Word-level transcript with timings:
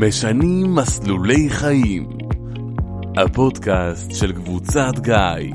משנים 0.00 0.74
מסלולי 0.74 1.48
חיים. 1.50 2.08
הפודקאסט 3.16 4.14
של 4.14 4.32
קבוצת 4.32 4.98
גיא. 4.98 5.52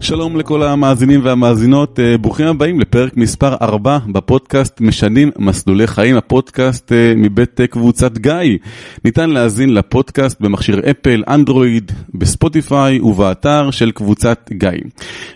שלום 0.00 0.36
לכל 0.36 0.62
המאזינים 0.62 1.20
והמאזינות, 1.24 2.00
אה, 2.00 2.18
ברוכים 2.18 2.46
הבאים 2.46 2.80
לפרק 2.80 3.16
מספר 3.16 3.54
4 3.62 3.98
בפודקאסט 4.12 4.80
משנים 4.80 5.30
מסלולי 5.38 5.86
חיים, 5.86 6.16
הפודקאסט 6.16 6.92
אה, 6.92 7.12
מבית 7.16 7.60
אה, 7.60 7.66
קבוצת 7.66 8.18
גיא. 8.18 8.58
ניתן 9.04 9.30
להאזין 9.30 9.74
לפודקאסט 9.74 10.40
במכשיר 10.40 10.80
אפל, 10.90 11.22
אנדרואיד, 11.28 11.92
בספוטיפיי 12.14 13.00
ובאתר 13.00 13.70
של 13.70 13.90
קבוצת 13.90 14.50
גיא. 14.52 14.70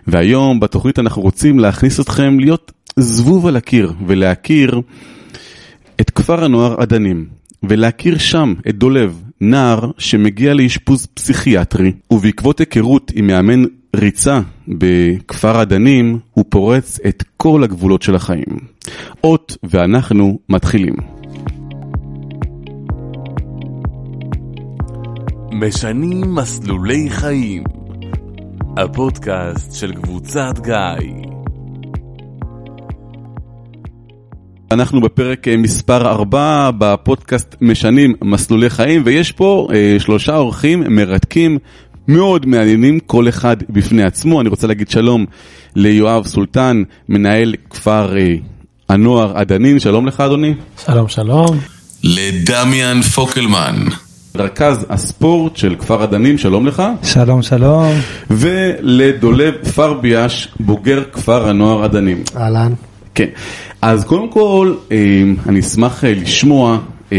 והיום 0.06 0.60
בתוכנית 0.60 0.98
אנחנו 0.98 1.22
רוצים 1.22 1.58
להכניס 1.58 2.00
אתכם 2.00 2.40
להיות 2.40 2.72
זבוב 2.96 3.46
על 3.46 3.56
הקיר 3.56 3.92
ולהכיר 4.06 4.80
את 6.00 6.10
כפר 6.10 6.44
הנוער 6.44 6.80
עדנים, 6.80 7.26
ולהכיר 7.62 8.18
שם 8.18 8.54
את 8.68 8.78
דולב, 8.78 9.22
נער 9.40 9.90
שמגיע 9.98 10.54
לאשפוז 10.54 11.06
פסיכיאטרי, 11.14 11.92
ובעקבות 12.10 12.60
היכרות 12.60 13.12
עם 13.14 13.26
מאמן 13.26 13.64
ריצה 13.96 14.40
בכפר 14.68 15.60
עדנים, 15.60 16.18
הוא 16.32 16.44
פורץ 16.48 17.00
את 17.08 17.24
כל 17.36 17.64
הגבולות 17.64 18.02
של 18.02 18.14
החיים. 18.14 18.58
אות 19.24 19.56
ואנחנו 19.62 20.38
מתחילים. 20.48 20.94
משנים 25.52 26.34
מסלולי 26.34 27.10
חיים. 27.10 27.64
הפודקאסט 28.76 29.74
של 29.74 29.94
קבוצת 29.94 30.58
גיא. 30.62 31.37
אנחנו 34.70 35.00
בפרק 35.00 35.48
אה, 35.48 35.56
מספר 35.56 36.10
4 36.10 36.70
בפודקאסט 36.78 37.56
משנים 37.60 38.14
מסלולי 38.22 38.70
חיים, 38.70 39.02
ויש 39.04 39.32
פה 39.32 39.68
אה, 39.72 39.96
שלושה 39.98 40.36
אורחים 40.36 40.84
מרתקים 40.88 41.58
מאוד 42.08 42.46
מעניינים, 42.46 43.00
כל 43.00 43.28
אחד 43.28 43.56
בפני 43.70 44.02
עצמו. 44.02 44.40
אני 44.40 44.48
רוצה 44.48 44.66
להגיד 44.66 44.90
שלום 44.90 45.26
ליואב 45.76 46.26
סולטן, 46.26 46.82
מנהל 47.08 47.54
כפר 47.70 48.16
אה, 48.18 48.34
הנוער 48.88 49.38
עדנין, 49.38 49.78
שלום 49.78 50.06
לך 50.06 50.20
אדוני. 50.20 50.54
שלום 50.84 51.08
שלום. 51.08 51.58
לדמיאן 52.04 53.02
פוקלמן. 53.02 53.76
רכז 54.34 54.86
הספורט 54.90 55.56
של 55.56 55.74
כפר 55.74 56.02
עדנים, 56.02 56.38
שלום 56.38 56.66
לך. 56.66 56.82
שלום 57.02 57.42
שלום. 57.42 57.92
ולדולב 58.30 59.54
פרביאש, 59.74 60.48
בוגר 60.60 61.02
כפר 61.12 61.48
הנוער 61.48 61.84
עדנים. 61.84 62.22
אהלן. 62.36 62.72
כן, 63.14 63.28
אז 63.82 64.04
קודם 64.04 64.30
כל, 64.30 64.74
אה, 64.92 65.22
אני 65.48 65.60
אשמח 65.60 66.04
אה, 66.04 66.14
לשמוע 66.14 66.78
אה, 67.12 67.18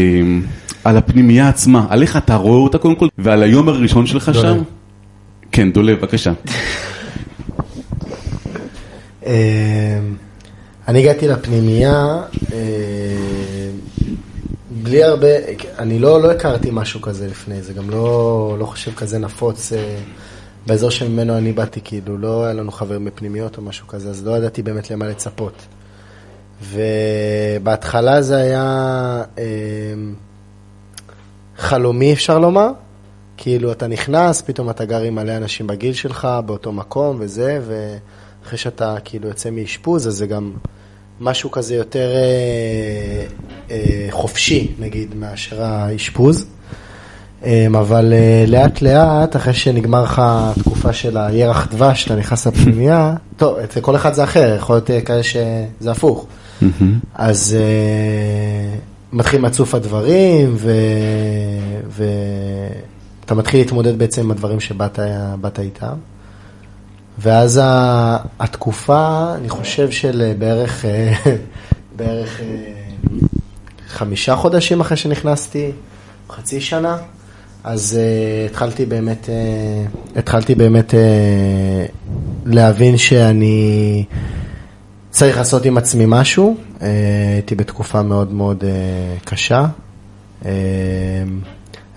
על 0.84 0.96
הפנימייה 0.96 1.48
עצמה, 1.48 1.86
על 1.88 2.02
איך 2.02 2.16
אתה 2.16 2.34
רואה 2.34 2.58
אותה 2.58 2.78
קודם 2.78 2.94
כל, 2.94 3.08
ועל 3.18 3.42
היום 3.42 3.68
הראשון 3.68 4.06
שלך 4.06 4.28
דולב. 4.28 4.56
שם. 4.56 4.62
כן, 5.52 5.72
דולב, 5.72 5.98
בבקשה. 5.98 6.32
אה, 9.26 10.00
אני 10.88 10.98
הגעתי 10.98 11.28
לפנימייה 11.28 12.16
בלי 14.82 15.04
הרבה, 15.04 15.28
אני 15.78 15.98
לא, 15.98 16.22
לא 16.22 16.30
הכרתי 16.30 16.68
משהו 16.72 17.00
כזה 17.00 17.26
לפני 17.26 17.62
זה, 17.62 17.72
גם 17.72 17.90
לא, 17.90 18.56
לא 18.58 18.64
חושב 18.64 18.94
כזה 18.94 19.18
נפוץ 19.18 19.72
אה, 19.72 19.96
באזור 20.66 20.90
שממנו 20.90 21.38
אני 21.38 21.52
באתי, 21.52 21.80
כאילו 21.84 22.18
לא 22.18 22.44
היה 22.44 22.54
לנו 22.54 22.72
חברים 22.72 23.04
בפנימיות 23.04 23.56
או 23.56 23.62
משהו 23.62 23.86
כזה, 23.86 24.10
אז 24.10 24.26
לא 24.26 24.36
ידעתי 24.36 24.62
באמת 24.62 24.90
למה 24.90 25.08
לצפות. 25.08 25.52
ובהתחלה 26.62 28.22
זה 28.22 28.36
היה 28.36 29.22
אה, 29.38 29.44
חלומי 31.56 32.12
אפשר 32.12 32.38
לומר, 32.38 32.68
כאילו 33.36 33.72
אתה 33.72 33.86
נכנס, 33.86 34.42
פתאום 34.42 34.70
אתה 34.70 34.84
גר 34.84 35.02
עם 35.02 35.14
מלא 35.14 35.36
אנשים 35.36 35.66
בגיל 35.66 35.92
שלך, 35.92 36.28
באותו 36.46 36.72
מקום 36.72 37.16
וזה, 37.20 37.60
ואחרי 37.66 38.58
שאתה 38.58 38.96
כאילו 39.04 39.28
יוצא 39.28 39.50
מאשפוז, 39.50 40.08
אז 40.08 40.14
זה 40.14 40.26
גם 40.26 40.52
משהו 41.20 41.50
כזה 41.50 41.74
יותר 41.74 42.12
אה, 42.14 43.26
אה, 43.70 44.06
חופשי, 44.10 44.74
נגיד, 44.78 45.14
מאשר 45.14 45.62
האשפוז. 45.62 46.46
אה, 47.44 47.66
אבל 47.78 48.12
אה, 48.12 48.44
לאט 48.46 48.82
לאט, 48.82 49.36
אחרי 49.36 49.54
שנגמר 49.54 50.02
לך 50.02 50.22
התקופה 50.24 50.92
של 50.92 51.16
הירח 51.16 51.68
דבש, 51.70 52.06
אתה 52.06 52.14
נכנס 52.14 52.46
לפנימייה, 52.46 53.14
טוב, 53.36 53.58
אצל 53.58 53.80
כל 53.80 53.96
אחד 53.96 54.14
זה 54.14 54.24
אחר, 54.24 54.54
יכול 54.56 54.76
להיות 54.76 54.90
אה, 54.90 55.00
כאלה 55.00 55.22
שזה 55.22 55.90
הפוך. 55.90 56.26
אז 57.14 57.56
אה, 57.60 58.78
מתחילים 59.12 59.44
לצוף 59.44 59.74
הדברים, 59.74 60.54
ו- 60.56 62.00
ואתה 63.20 63.34
מתחיל 63.34 63.60
להתמודד 63.60 63.98
בעצם 63.98 64.22
עם 64.22 64.30
הדברים 64.30 64.60
שבאת 64.60 64.98
באת 65.40 65.58
איתם. 65.58 65.94
ואז 67.18 67.60
ה- 67.62 68.16
התקופה, 68.40 69.32
אני 69.34 69.48
חושב 69.48 69.90
של 69.90 70.22
אה, 70.26 70.32
בערך, 70.38 70.84
אה, 70.84 71.12
בערך 71.96 72.40
חמישה 73.88 74.36
חודשים 74.36 74.80
אחרי 74.80 74.96
שנכנסתי, 74.96 75.70
חצי 76.30 76.60
שנה, 76.60 76.96
אז 77.64 77.98
uh, 77.98 78.50
התחלתי 78.50 78.86
באמת, 78.86 79.26
uh, 79.28 80.18
התחלתי 80.18 80.54
באמת 80.54 80.90
uh, 80.90 80.94
להבין 82.46 82.96
שאני 82.96 84.04
צריך 85.10 85.36
לעשות 85.36 85.64
עם 85.64 85.78
עצמי 85.78 86.04
משהו. 86.08 86.56
Uh, 86.78 86.82
הייתי 87.34 87.54
בתקופה 87.54 88.02
מאוד 88.02 88.32
מאוד 88.32 88.64
uh, 88.64 89.24
קשה. 89.24 89.66
Uh, 90.42 90.46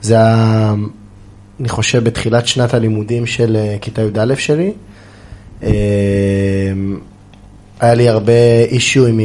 זה 0.01 0.15
היה, 0.15 0.73
אני 1.59 1.69
חושב, 1.69 2.03
בתחילת 2.03 2.47
שנת 2.47 2.73
הלימודים 2.73 3.25
של 3.25 3.57
כיתה 3.81 4.01
י"א 4.01 4.35
שלי. 4.35 4.73
היה 7.79 7.93
לי 7.93 8.09
הרבה 8.09 8.63
אישיו 8.69 9.05
עם, 9.05 9.19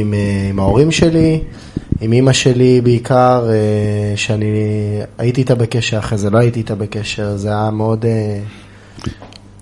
עם 0.49 0.59
ההורים 0.59 0.91
שלי, 0.91 1.41
עם 2.01 2.13
אימא 2.13 2.33
שלי 2.33 2.81
בעיקר, 2.81 3.49
אה, 3.49 4.13
שאני 4.17 4.45
הייתי 5.17 5.41
איתה 5.41 5.55
בקשר, 5.55 5.99
אחרי 5.99 6.17
זה 6.17 6.29
לא 6.29 6.37
הייתי 6.37 6.59
איתה 6.59 6.75
בקשר, 6.75 7.37
זה 7.37 7.47
היה 7.47 7.69
מאוד, 7.71 8.05
אה, 8.05 8.39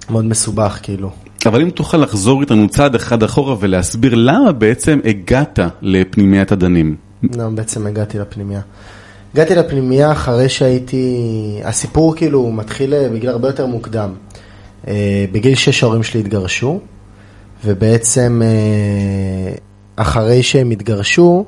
מאוד 0.09 0.25
מסובך 0.25 0.79
כאילו. 0.83 1.09
אבל 1.47 1.61
אם 1.61 1.69
תוכל 1.69 1.97
לחזור 1.97 2.41
איתנו 2.41 2.69
צעד 2.69 2.95
אחד 2.95 3.23
אחורה 3.23 3.55
ולהסביר 3.59 4.15
למה 4.15 4.51
בעצם 4.51 4.99
הגעת 5.05 5.59
לפנימיית 5.81 6.51
עדנים. 6.51 6.95
לא, 7.23 7.49
בעצם 7.49 7.87
הגעתי 7.87 8.19
לפנימייה. 8.19 8.61
הגעתי 9.33 9.55
לפנימייה 9.55 10.11
אחרי 10.11 10.49
שהייתי, 10.49 11.59
הסיפור 11.63 12.15
כאילו 12.15 12.51
מתחיל 12.51 12.93
אה, 12.93 13.09
בגיל 13.09 13.29
הרבה 13.29 13.47
יותר 13.47 13.65
מוקדם. 13.65 14.13
אה, 14.87 15.25
בגיל 15.31 15.55
שש 15.55 15.83
ההורים 15.83 16.03
שלי 16.03 16.19
התגרשו, 16.19 16.79
ובעצם 17.65 18.41
אה, 18.45 19.55
אחרי 19.95 20.43
שהם 20.43 20.71
התגרשו, 20.71 21.45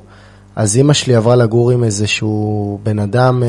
אז 0.56 0.76
אימא 0.76 0.92
שלי 0.92 1.14
עברה 1.14 1.36
לגור 1.36 1.70
עם 1.70 1.84
איזשהו 1.84 2.78
בן 2.82 2.98
אדם, 2.98 3.42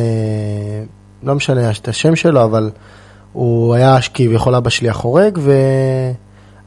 לא 1.23 1.35
משנה 1.35 1.71
את 1.71 1.87
השם 1.87 2.15
שלו, 2.15 2.43
אבל 2.43 2.69
הוא 3.33 3.73
היה 3.73 3.97
כביכול 4.13 4.55
אבא 4.55 4.69
שלי 4.69 4.89
החורג, 4.89 5.39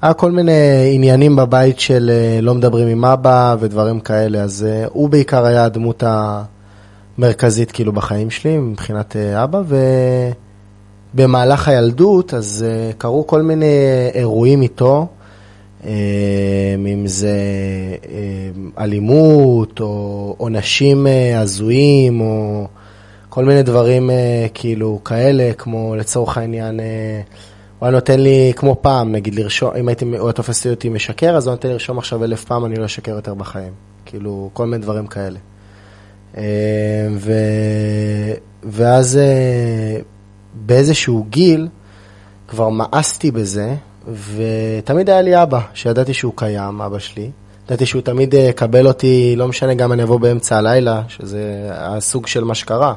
והיה 0.05 0.15
כל 0.15 0.31
מיני 0.31 0.53
עניינים 0.95 1.37
בבית 1.37 1.81
של 1.81 2.11
אה, 2.15 2.41
לא 2.41 2.55
מדברים 2.55 2.89
עם 2.89 3.05
אבא 3.05 3.57
ודברים 3.61 4.01
כאלה, 4.01 4.39
אז 4.43 4.67
אה, 4.69 4.87
הוא 4.93 5.09
בעיקר 5.09 5.45
היה 5.45 5.65
הדמות 5.65 6.03
המרכזית 7.19 7.73
כאילו 7.73 7.93
בחיים 7.93 8.31
שלי 8.31 8.59
מבחינת 8.59 9.17
אה, 9.17 9.45
אבא, 9.45 9.63
ובמהלך 11.15 11.69
הילדות 11.69 12.35
אז 12.35 12.65
אה, 12.69 12.93
קרו 12.99 13.27
כל 13.27 13.43
מיני 13.43 13.75
אירועים 14.15 14.63
איתו. 14.63 15.07
אה, 15.87 15.91
אם 16.93 17.07
זה 17.07 17.37
אה, 18.09 18.85
אלימות 18.85 19.81
או 19.81 20.35
עונשים 20.39 21.07
אה, 21.07 21.41
הזויים 21.41 22.21
או 22.21 22.67
כל 23.29 23.45
מיני 23.45 23.63
דברים 23.63 24.11
אה, 24.11 24.47
כאילו 24.55 25.01
כאלה, 25.05 25.53
כמו 25.59 25.97
לצורך 25.97 26.39
העניין, 26.39 26.81
אה, 26.81 27.21
הוא 27.79 27.87
היה 27.87 27.95
נותן 27.95 28.21
לי, 28.21 28.53
כמו 28.57 28.77
פעם, 28.81 29.13
נגיד 29.13 29.35
לרשום, 29.35 29.71
אם 29.77 29.89
הייתי, 29.89 30.05
הוא 30.05 30.27
היה 30.27 30.33
תופס 30.33 30.67
אותי 30.67 30.89
משקר, 30.89 31.37
אז 31.37 31.47
הוא 31.47 31.53
נותן 31.53 31.69
לי 31.69 31.75
לרשום 31.75 31.99
עכשיו 31.99 32.25
אלף 32.25 32.45
פעם, 32.45 32.65
אני 32.65 32.77
לא 32.77 32.85
אשקר 32.85 33.13
יותר 33.13 33.35
בחיים. 33.35 33.73
כאילו, 34.05 34.51
כל 34.53 34.67
מיני 34.67 34.83
דברים 34.83 35.07
כאלה. 35.07 35.39
אה, 36.37 36.43
ו... 37.17 37.33
ואז 38.63 39.17
אה, 39.17 40.01
באיזשהו 40.55 41.27
גיל 41.31 41.69
כבר 42.49 42.69
מאסתי 42.69 43.31
בזה, 43.31 43.75
ותמיד 44.35 45.11
היה 45.11 45.23
לי 45.23 45.43
אבא, 45.43 45.61
שידעתי 45.75 46.15
שהוא 46.15 46.33
קיים, 46.37 46.81
אבא 46.81 46.99
שלי. 46.99 47.31
ידעתי 47.67 47.87
שהוא 47.87 48.03
תמיד 48.03 48.35
אה, 48.35 48.41
יקבל 48.41 48.87
אותי, 48.87 49.35
לא 49.37 49.49
משנה, 49.49 49.75
גם 49.75 49.93
אני 49.93 50.03
אבוא 50.03 50.21
באמצע 50.21 50.59
הלילה, 50.59 51.03
שזה 51.09 51.69
הסוג 51.71 52.27
של 52.27 52.45
מה 52.45 52.55
שקרה. 52.55 52.95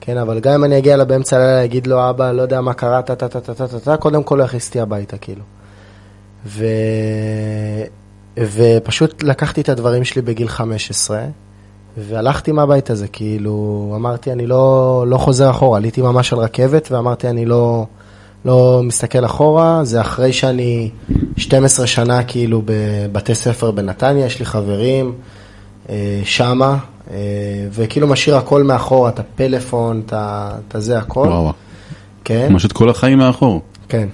כן, 0.00 0.18
אבל 0.18 0.40
גם 0.40 0.52
אם 0.52 0.64
אני 0.64 0.78
אגיע 0.78 0.94
אליו 0.94 1.06
באמצע 1.06 1.36
הלילה, 1.36 1.64
אגיד 1.64 1.86
לו, 1.86 2.10
אבא, 2.10 2.32
לא 2.32 2.42
יודע 2.42 2.60
מה 2.60 2.74
קרה, 2.74 3.02
טה 3.02 3.14
טה 3.14 3.28
טה 3.28 3.40
טה 3.40 3.54
טה 3.54 3.80
טה 3.80 3.96
קודם 3.96 4.22
כל 4.22 4.38
הוא 4.38 4.44
יכניס 4.44 4.66
אותי 4.66 4.80
הביתה, 4.80 5.18
כאילו. 5.18 5.42
ו... 6.46 6.64
ופשוט 8.38 9.22
לקחתי 9.22 9.60
את 9.60 9.68
הדברים 9.68 10.04
שלי 10.04 10.22
בגיל 10.22 10.48
15, 10.48 11.24
והלכתי 11.98 12.52
מהבית 12.52 12.90
הזה, 12.90 13.08
כאילו, 13.08 13.92
אמרתי, 13.96 14.32
אני 14.32 14.46
לא, 14.46 15.04
לא 15.08 15.18
חוזר 15.18 15.50
אחורה, 15.50 15.78
עליתי 15.78 16.02
ממש 16.02 16.32
על 16.32 16.38
רכבת, 16.38 16.88
ואמרתי, 16.92 17.28
אני 17.28 17.44
לא, 17.44 17.86
לא 18.44 18.80
מסתכל 18.84 19.24
אחורה, 19.24 19.80
זה 19.84 20.00
אחרי 20.00 20.32
שאני 20.32 20.90
12 21.36 21.86
שנה, 21.86 22.24
כאילו, 22.24 22.62
בבתי 22.64 23.34
ספר 23.34 23.70
בנתניה, 23.70 24.26
יש 24.26 24.38
לי 24.38 24.44
חברים 24.44 25.12
אה, 25.88 26.20
שמה, 26.24 26.78
וכאילו 27.72 28.06
משאיר 28.06 28.36
הכל 28.36 28.62
מאחורה, 28.62 29.10
את 29.10 29.18
הפלאפון, 29.18 30.02
את 30.06 30.74
הזה, 30.74 30.98
הכל. 30.98 31.26
וואו, 31.28 31.52
כן, 32.24 32.46
ממש 32.50 32.64
את 32.64 32.72
כל 32.72 32.90
החיים 32.90 33.18
מאחור. 33.18 33.62
כן. 33.88 34.08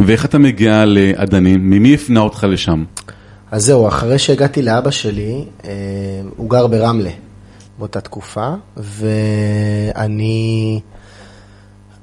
ואיך 0.00 0.24
אתה 0.24 0.38
מגיע 0.38 0.84
לאדנים? 0.84 1.70
ממי 1.70 1.94
הפנה 1.94 2.20
אותך 2.20 2.46
לשם? 2.50 2.84
אז 3.50 3.64
זהו, 3.64 3.88
אחרי 3.88 4.18
שהגעתי 4.18 4.62
לאבא 4.62 4.90
שלי, 4.90 5.44
אה, 5.64 5.70
הוא 6.36 6.50
גר 6.50 6.66
ברמלה 6.66 7.10
באותה 7.78 8.00
תקופה, 8.00 8.48
ואני 8.76 10.80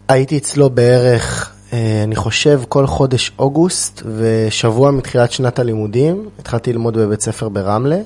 הייתי 0.07 0.37
אצלו 0.37 0.69
בערך, 0.69 1.53
אה, 1.73 2.01
אני 2.03 2.15
חושב, 2.15 2.61
כל 2.69 2.87
חודש 2.87 3.31
אוגוסט, 3.39 4.03
ושבוע 4.17 4.91
מתחילת 4.91 5.31
שנת 5.31 5.59
הלימודים, 5.59 6.29
התחלתי 6.39 6.73
ללמוד 6.73 6.97
בבית 6.97 7.21
ספר 7.21 7.49
ברמלה. 7.49 7.99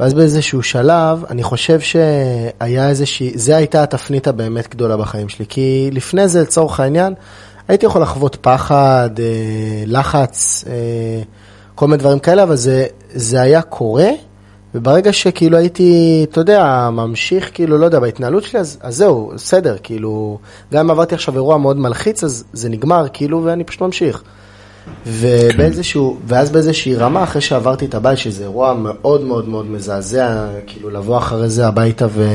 ואז 0.00 0.14
באיזשהו 0.14 0.62
שלב, 0.62 1.24
אני 1.30 1.42
חושב 1.42 1.80
שהיה 1.80 2.88
איזושהי, 2.88 3.32
זה 3.34 3.56
הייתה 3.56 3.82
התפנית 3.82 4.26
הבאמת 4.26 4.70
גדולה 4.70 4.96
בחיים 4.96 5.28
שלי, 5.28 5.46
כי 5.48 5.90
לפני 5.92 6.28
זה, 6.28 6.42
לצורך 6.42 6.80
העניין, 6.80 7.14
הייתי 7.68 7.86
יכול 7.86 8.02
לחוות 8.02 8.36
פחד, 8.40 9.10
אה, 9.18 9.82
לחץ, 9.86 10.64
אה, 10.66 11.22
כל 11.74 11.86
מיני 11.86 11.98
דברים 11.98 12.18
כאלה, 12.18 12.42
אבל 12.42 12.56
זה, 12.56 12.86
זה 13.10 13.40
היה 13.40 13.62
קורה, 13.62 14.08
וברגע 14.74 15.12
שכאילו 15.12 15.56
הייתי, 15.56 16.26
אתה 16.30 16.40
יודע, 16.40 16.88
ממשיך, 16.92 17.50
כאילו, 17.54 17.78
לא 17.78 17.84
יודע, 17.84 18.00
בהתנהלות 18.00 18.44
שלי, 18.44 18.60
אז, 18.60 18.78
אז 18.80 18.96
זהו, 18.96 19.32
בסדר, 19.34 19.76
כאילו, 19.82 20.38
גם 20.72 20.84
אם 20.84 20.90
עברתי 20.90 21.14
עכשיו 21.14 21.34
אירוע 21.34 21.58
מאוד 21.58 21.76
מלחיץ, 21.78 22.24
אז 22.24 22.44
זה 22.52 22.68
נגמר, 22.68 23.06
כאילו, 23.12 23.44
ואני 23.44 23.64
פשוט 23.64 23.80
ממשיך. 23.80 24.22
ובאיזשהו, 25.06 26.18
ואז 26.26 26.50
באיזושהי 26.50 26.94
רמה, 26.94 27.22
אחרי 27.22 27.40
שעברתי 27.40 27.84
את 27.84 27.94
הבית, 27.94 28.18
שזה 28.18 28.42
אירוע 28.42 28.74
מאוד 28.74 29.24
מאוד 29.24 29.48
מאוד 29.48 29.70
מזעזע, 29.70 30.46
כאילו 30.66 30.90
לבוא 30.90 31.18
אחרי 31.18 31.48
זה 31.48 31.66
הביתה 31.66 32.06
ו... 32.10 32.28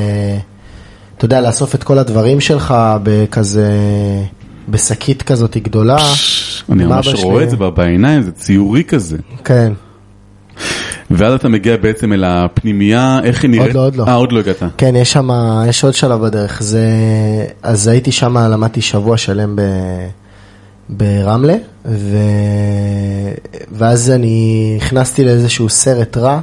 אתה 1.18 1.26
יודע, 1.26 1.42
לאסוף 1.42 1.76
את 1.76 1.84
כל 1.84 1.98
הדברים 1.98 2.40
שלך 2.40 2.76
בכזה, 3.04 3.72
בשקית 4.70 5.24
כזאת 5.24 5.58
גדולה. 5.58 5.98
אני 6.72 6.86
ממש 6.86 7.24
רואה. 7.24 7.44
את 7.44 7.50
זה 7.50 7.58
בעיניים, 7.58 8.22
זה 8.22 8.32
ציורי 8.32 8.84
כזה. 8.84 9.18
כן. 9.44 9.74
ואז 11.12 11.34
אתה 11.34 11.50
מגיע 11.50 11.78
בעצם 11.78 12.14
אל 12.14 12.24
הפנימייה, 12.24 13.20
איך 13.24 13.44
היא 13.44 13.52
נראית? 13.52 13.74
לא, 13.74 13.86
עוד 13.86 13.96
לא. 13.96 14.04
אה, 14.08 14.14
עוד 14.14 14.32
לא 14.32 14.40
הגעת. 14.40 14.64
כן, 14.78 14.96
יש 14.96 15.12
שם, 15.14 15.30
יש 15.70 15.84
עוד 15.84 15.94
שלב 15.94 16.22
בדרך. 16.22 16.62
זה, 16.64 16.88
אז 17.64 17.88
הייתי 17.88 18.12
שם, 18.12 18.38
למדתי 18.38 18.82
שבוע 18.82 19.18
שלם 19.18 19.56
ב, 19.56 19.62
ברמלה, 20.90 21.56
ו, 21.86 22.18
ואז 23.72 24.12
אני 24.12 24.74
נכנסתי 24.78 25.24
לאיזשהו 25.24 25.70
סרט 25.70 26.18
רע, 26.18 26.42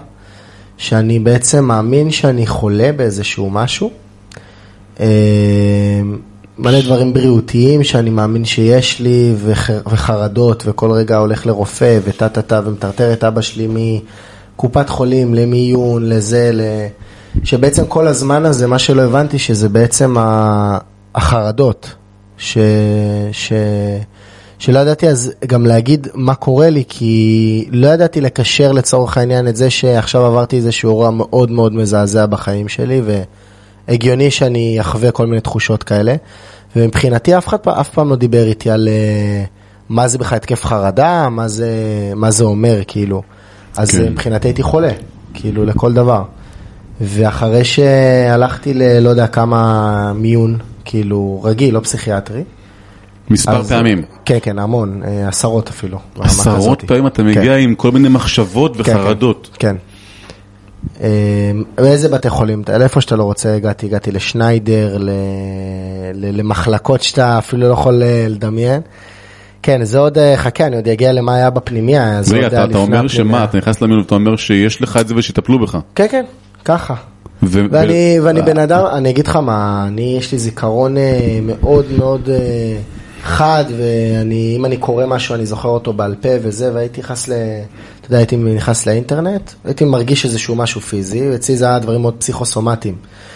שאני 0.76 1.18
בעצם 1.18 1.64
מאמין 1.64 2.10
שאני 2.10 2.46
חולה 2.46 2.90
באיזשהו 2.96 3.50
משהו. 3.50 3.90
אה, 5.00 6.00
מלא 6.58 6.80
דברים 6.80 7.12
בריאותיים 7.12 7.84
שאני 7.84 8.10
מאמין 8.10 8.44
שיש 8.44 9.00
לי, 9.00 9.34
וח, 9.38 9.70
וחרדות, 9.86 10.62
וכל 10.66 10.90
רגע 10.90 11.16
הולך 11.16 11.46
לרופא, 11.46 11.98
וטה 12.04 12.28
טה 12.28 12.42
טה, 12.42 12.60
ומטרטר 12.64 13.12
את 13.12 13.24
אבא 13.24 13.40
שלי 13.40 13.68
מקופת 14.56 14.88
חולים 14.88 15.34
למיון, 15.34 16.08
לזה, 16.08 16.50
ל... 16.52 16.60
שבעצם 17.44 17.86
כל 17.86 18.08
הזמן 18.08 18.44
הזה, 18.44 18.66
מה 18.66 18.78
שלא 18.78 19.02
הבנתי, 19.02 19.38
שזה 19.38 19.68
בעצם 19.68 20.16
החרדות, 21.14 21.94
ש... 22.38 22.58
ש... 23.32 23.52
שלא 24.60 24.78
ידעתי 24.78 25.08
אז 25.08 25.32
גם 25.46 25.66
להגיד 25.66 26.08
מה 26.14 26.34
קורה 26.34 26.70
לי, 26.70 26.84
כי 26.88 27.68
לא 27.70 27.88
ידעתי 27.88 28.20
לקשר 28.20 28.72
לצורך 28.72 29.18
העניין 29.18 29.48
את 29.48 29.56
זה 29.56 29.70
שעכשיו 29.70 30.24
עברתי 30.24 30.56
איזשהו 30.56 30.90
אירוע 30.90 31.10
מאוד 31.10 31.50
מאוד 31.50 31.74
מזעזע 31.74 32.26
בחיים 32.26 32.68
שלי, 32.68 33.02
והגיוני 33.88 34.30
שאני 34.30 34.80
אחווה 34.80 35.10
כל 35.10 35.26
מיני 35.26 35.40
תחושות 35.40 35.82
כאלה. 35.82 36.14
ומבחינתי 36.76 37.38
אף 37.38 37.48
אחד 37.48 37.58
אף 37.68 37.88
פעם 37.88 38.10
לא 38.10 38.16
דיבר 38.16 38.46
איתי 38.46 38.70
על 38.70 38.88
אה, 38.88 39.44
מה 39.88 40.08
זה 40.08 40.18
בכלל 40.18 40.36
התקף 40.36 40.64
חרדה, 40.64 41.28
מה 41.28 41.48
זה, 41.48 41.70
מה 42.16 42.30
זה 42.30 42.44
אומר, 42.44 42.80
כאילו. 42.86 43.22
אז 43.76 43.90
כן. 43.90 43.98
כן. 43.98 44.12
מבחינתי 44.12 44.48
הייתי 44.48 44.62
חולה, 44.62 44.92
כאילו, 45.34 45.64
לכל 45.64 45.92
דבר. 45.92 46.22
ואחרי 47.00 47.64
שהלכתי 47.64 48.74
ל... 48.74 48.98
לא 48.98 49.08
יודע 49.08 49.26
כמה 49.26 50.12
מיון, 50.12 50.58
כאילו, 50.84 51.40
רגיל, 51.44 51.74
לא 51.74 51.80
פסיכיאטרי. 51.80 52.42
מספר 53.30 53.60
אז- 53.60 53.68
פעמים. 53.72 54.02
כן, 54.24 54.38
כן, 54.42 54.58
המון, 54.58 55.02
אה, 55.04 55.28
עשרות 55.28 55.68
אפילו. 55.68 55.98
עשרות. 56.20 56.84
פעמים 56.84 57.06
אתה 57.06 57.16
כן. 57.22 57.28
מגיע 57.28 57.56
עם 57.56 57.74
כל 57.74 57.90
מיני 57.90 58.08
מחשבות 58.08 58.76
כן, 58.76 58.82
כן, 58.82 58.96
וחרדות. 58.96 59.50
כן. 59.58 59.76
אה, 61.02 61.08
באיזה 61.76 62.08
בתי 62.08 62.30
חולים? 62.30 62.60
אתה- 62.60 62.78
לאיפה 62.78 63.00
שאתה 63.00 63.16
לא 63.16 63.22
רוצה 63.24 63.54
הגעתי, 63.54 63.86
הגעתי 63.86 64.12
לשניידר, 64.12 64.96
ל- 64.98 65.10
למחלקות 66.14 67.02
שאתה 67.02 67.38
אפילו 67.38 67.68
לא 67.68 67.72
יכול 67.72 68.02
אה, 68.02 68.26
לדמיין. 68.28 68.80
כן, 69.62 69.84
זה 69.84 69.98
עוד, 69.98 70.18
אה, 70.18 70.36
חכה, 70.36 70.66
אני 70.66 70.76
עוד 70.76 70.88
אגיע 70.88 71.12
למה 71.12 71.34
היה 71.34 71.50
בפנימייה. 71.50 72.22
זה 72.22 72.34
עוד 72.34 72.44
היה 72.44 72.48
אתה 72.48 72.56
אתה 72.56 72.66
לפני 72.66 72.80
אומר. 72.98 73.08
שמה, 73.08 73.44
אתה 73.44 73.58
נכנס 73.58 73.80
למיון 73.80 73.98
ואתה 74.00 74.14
אומר 74.14 74.36
שיש 74.36 74.82
לך 74.82 74.96
את 74.96 75.08
זה 75.08 75.14
ושיטפלו 75.16 75.58
בך. 75.58 75.78
כן, 75.94 76.06
כן, 76.10 76.24
ככה. 76.64 76.94
ו- 77.42 77.64
ואני, 77.70 78.16
ו- 78.20 78.24
ואני 78.24 78.42
בן 78.42 78.58
אדם, 78.58 78.84
אני 78.92 79.10
אגיד 79.10 79.26
לך 79.26 79.36
מה, 79.36 79.84
אני, 79.88 80.14
יש 80.18 80.32
לי 80.32 80.38
זיכרון 80.38 80.96
אה, 80.96 81.38
מאוד 81.42 81.84
מאוד 81.98 82.28
אה, 82.28 82.36
חד, 83.22 83.64
ואני, 83.78 84.54
אם 84.56 84.64
אני 84.64 84.76
קורא 84.76 85.06
משהו, 85.06 85.34
אני 85.34 85.46
זוכר 85.46 85.68
אותו 85.68 85.92
בעל 85.92 86.14
פה 86.20 86.28
וזה, 86.42 86.74
והייתי 86.74 87.00
נכנס 87.00 87.28
ל... 87.28 87.32
אתה 88.00 88.06
יודע, 88.06 88.18
הייתי 88.18 88.36
נכנס 88.36 88.86
לאינטרנט, 88.86 89.50
הייתי 89.64 89.84
מרגיש 89.84 90.24
איזשהו 90.24 90.54
משהו 90.54 90.80
פיזי, 90.80 91.34
אצלי 91.34 91.56
זה 91.56 91.64
היה 91.64 91.78
דברים 91.78 92.00
מאוד 92.00 92.14
פסיכוסומטיים. 92.18 92.94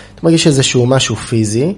הייתי 0.09 0.21
מרגיש 0.23 0.47
איזשהו 0.47 0.87
משהו 0.87 1.17
פיזי, 1.17 1.75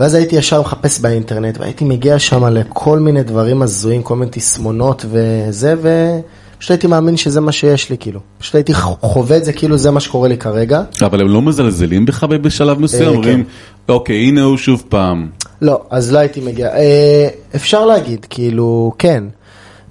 ואז 0.00 0.14
הייתי 0.14 0.36
ישר 0.36 0.60
מחפש 0.60 1.00
באינטרנט, 1.00 1.58
והייתי 1.60 1.84
מגיע 1.84 2.18
שם 2.18 2.44
לכל 2.44 2.98
מיני 2.98 3.22
דברים 3.22 3.62
הזויים, 3.62 4.02
כל 4.02 4.16
מיני 4.16 4.30
תסמונות 4.30 5.04
וזה, 5.10 5.74
ופשוט 5.74 6.70
הייתי 6.70 6.86
מאמין 6.86 7.16
שזה 7.16 7.40
מה 7.40 7.52
שיש 7.52 7.90
לי, 7.90 7.96
כאילו. 7.98 8.20
פשוט 8.38 8.54
הייתי 8.54 8.74
חווה 8.74 9.36
את 9.36 9.44
זה 9.44 9.52
כאילו 9.52 9.78
זה 9.78 9.90
מה 9.90 10.00
שקורה 10.00 10.28
לי 10.28 10.36
כרגע. 10.36 10.82
אבל 11.02 11.20
הם 11.20 11.28
לא 11.28 11.42
מזלזלים 11.42 12.06
בך 12.06 12.24
בשלב 12.24 12.80
מסוים, 12.80 13.02
אה, 13.02 13.08
אומרים, 13.08 13.44
אוקיי, 13.88 14.16
הנה 14.16 14.42
הוא 14.42 14.56
שוב 14.56 14.84
פעם. 14.88 15.28
לא, 15.62 15.80
אז 15.90 16.12
לא 16.12 16.18
הייתי 16.18 16.40
מגיע. 16.40 16.68
אה, 16.68 17.28
אפשר 17.56 17.86
להגיד, 17.86 18.26
כאילו, 18.30 18.92
כן, 18.98 19.24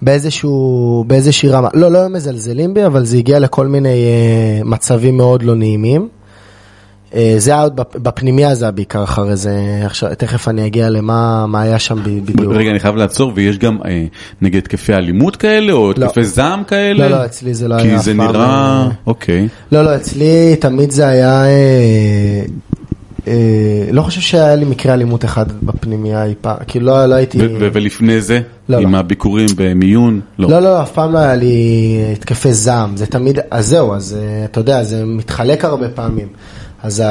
באיזשהו, 0.01 1.03
באיזושהי 1.07 1.49
רמה. 1.49 1.67
לא, 1.73 1.91
לא 1.91 1.97
היו 1.97 2.09
מזלזלים 2.09 2.73
בי, 2.73 2.85
אבל 2.85 3.05
זה 3.05 3.17
הגיע 3.17 3.39
לכל 3.39 3.67
מיני 3.67 3.89
אה, 3.89 4.61
מצבים 4.65 5.17
מאוד 5.17 5.43
לא 5.43 5.55
נעימים. 5.55 6.07
אה, 7.15 7.35
זה 7.37 7.51
היה 7.51 7.61
עוד 7.63 7.79
בפ- 7.79 7.97
בפנימיה 7.99 8.55
זה 8.55 8.65
היה 8.65 8.71
בעיקר 8.71 9.03
אחרי 9.03 9.35
זה, 9.35 9.51
עכשיו, 9.85 10.09
תכף 10.17 10.47
אני 10.47 10.65
אגיע 10.65 10.89
למה 10.89 11.45
מה 11.47 11.61
היה 11.61 11.79
שם 11.79 11.99
בדיוק. 12.03 12.53
רגע, 12.53 12.69
אני 12.69 12.79
חייב 12.79 12.95
לעצור, 12.95 13.31
ויש 13.35 13.57
גם 13.57 13.77
אה, 13.85 14.05
נגיד 14.41 14.57
התקפי 14.63 14.93
אלימות 14.93 15.35
כאלה, 15.35 15.73
או 15.73 15.91
לא. 15.97 16.05
התקפי 16.05 16.23
זעם 16.23 16.63
כאלה? 16.63 17.09
לא, 17.09 17.17
לא, 17.17 17.25
אצלי 17.25 17.53
זה 17.53 17.67
לא 17.67 17.75
היה 17.75 17.83
כי 17.83 17.95
אף 17.95 18.03
זה 18.03 18.13
פעם, 18.17 18.27
נראה, 18.31 18.45
אה, 18.45 18.87
אוקיי. 19.07 19.47
לא, 19.71 19.83
לא, 19.85 19.95
אצלי 19.95 20.55
תמיד 20.59 20.91
זה 20.91 21.07
היה... 21.07 21.45
אה, 21.45 22.41
לא 23.91 24.01
חושב 24.01 24.21
שהיה 24.21 24.55
לי 24.55 24.65
מקרה 24.65 24.93
אלימות 24.93 25.25
אחד 25.25 25.45
בפנימייה 25.63 26.25
אי 26.25 26.33
פעם, 26.41 26.57
כאילו 26.67 26.85
לא, 26.85 27.05
לא 27.05 27.15
הייתי... 27.15 27.37
ולפני 27.59 28.21
זה, 28.21 28.41
לא, 28.69 28.77
עם 28.77 28.93
לא. 28.93 28.97
הביקורים 28.97 29.47
במיון? 29.55 30.19
לא. 30.39 30.49
לא, 30.49 30.59
לא, 30.59 30.81
אף 30.81 30.91
פעם 30.91 31.13
לא 31.13 31.17
היה 31.17 31.35
לי 31.35 31.99
התקפי 32.13 32.53
זעם, 32.53 32.97
זה 32.97 33.05
תמיד, 33.05 33.39
אז 33.51 33.67
זהו, 33.67 33.93
אז 33.93 34.17
אה, 34.19 34.45
אתה 34.45 34.59
יודע, 34.59 34.83
זה 34.83 35.05
מתחלק 35.05 35.65
הרבה 35.65 35.89
פעמים. 35.89 36.27
אז 36.83 37.03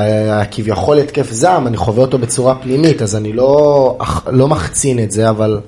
כביכול 0.50 0.98
התקף 0.98 1.32
זעם, 1.32 1.66
אני 1.66 1.76
חווה 1.76 2.02
אותו 2.02 2.18
בצורה 2.18 2.54
פנימית, 2.54 3.02
אז 3.02 3.16
אני 3.16 3.32
לא, 3.32 3.98
לא 4.26 4.48
מחצין 4.48 4.98
את 4.98 5.10
זה, 5.10 5.30
אבל 5.30 5.60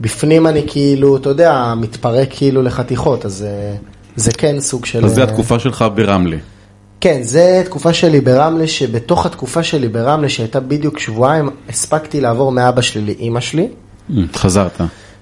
בפנים 0.00 0.46
אני 0.46 0.62
כאילו, 0.66 1.16
אתה 1.16 1.28
יודע, 1.28 1.74
מתפרק 1.76 2.28
כאילו 2.30 2.62
לחתיכות, 2.62 3.24
אז 3.24 3.44
אה, 3.48 3.76
זה 4.16 4.32
כן 4.32 4.60
סוג 4.60 4.84
של... 4.84 5.04
אז 5.04 5.14
זה 5.14 5.20
אה, 5.22 5.26
התקופה 5.26 5.58
שלך 5.58 5.84
ברמלה. 5.94 6.36
כן, 7.00 7.22
זה 7.22 7.62
תקופה 7.64 7.92
שלי 7.92 8.20
ברמלה, 8.20 8.66
שבתוך 8.66 9.26
התקופה 9.26 9.62
שלי 9.62 9.88
ברמלה, 9.88 10.28
שהייתה 10.28 10.60
בדיוק 10.60 10.98
שבועיים, 10.98 11.48
הספקתי 11.68 12.20
לעבור 12.20 12.52
מאבא 12.52 12.80
שלי 12.80 13.14
לאימא 13.14 13.40
שלי. 13.40 13.68
חזרת. 14.34 14.80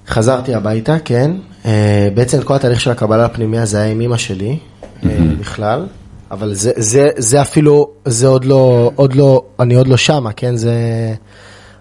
חזרתי 0.09 0.55
הביתה, 0.55 0.99
כן. 1.05 1.31
אה, 1.67 2.09
בעצם 2.15 2.43
כל 2.43 2.55
התהליך 2.55 2.81
של 2.81 2.91
הקבלה 2.91 3.25
לפנימיה 3.25 3.65
זה 3.65 3.79
היה 3.79 3.93
עם 3.93 4.01
אימא 4.01 4.17
שלי, 4.17 4.59
אה, 5.05 5.19
בכלל. 5.41 5.87
אבל 6.31 6.55
זה, 6.55 6.73
זה, 6.77 7.09
זה 7.17 7.43
אפילו, 7.43 7.91
זה 8.05 8.27
עוד 8.27 8.45
לא, 8.45 8.91
עוד 8.95 9.15
לא, 9.15 9.43
אני 9.61 9.75
עוד 9.75 9.87
לא 9.87 9.97
שמה, 9.97 10.33
כן? 10.33 10.57
זה... 10.57 10.75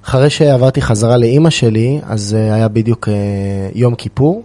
אחרי 0.05 0.29
שעברתי 0.29 0.81
חזרה 0.81 1.17
לאימא 1.17 1.49
שלי, 1.49 1.99
אז 2.03 2.35
אה, 2.39 2.53
היה 2.53 2.67
בדיוק 2.67 3.09
אה, 3.09 3.13
יום 3.75 3.95
כיפור. 3.95 4.43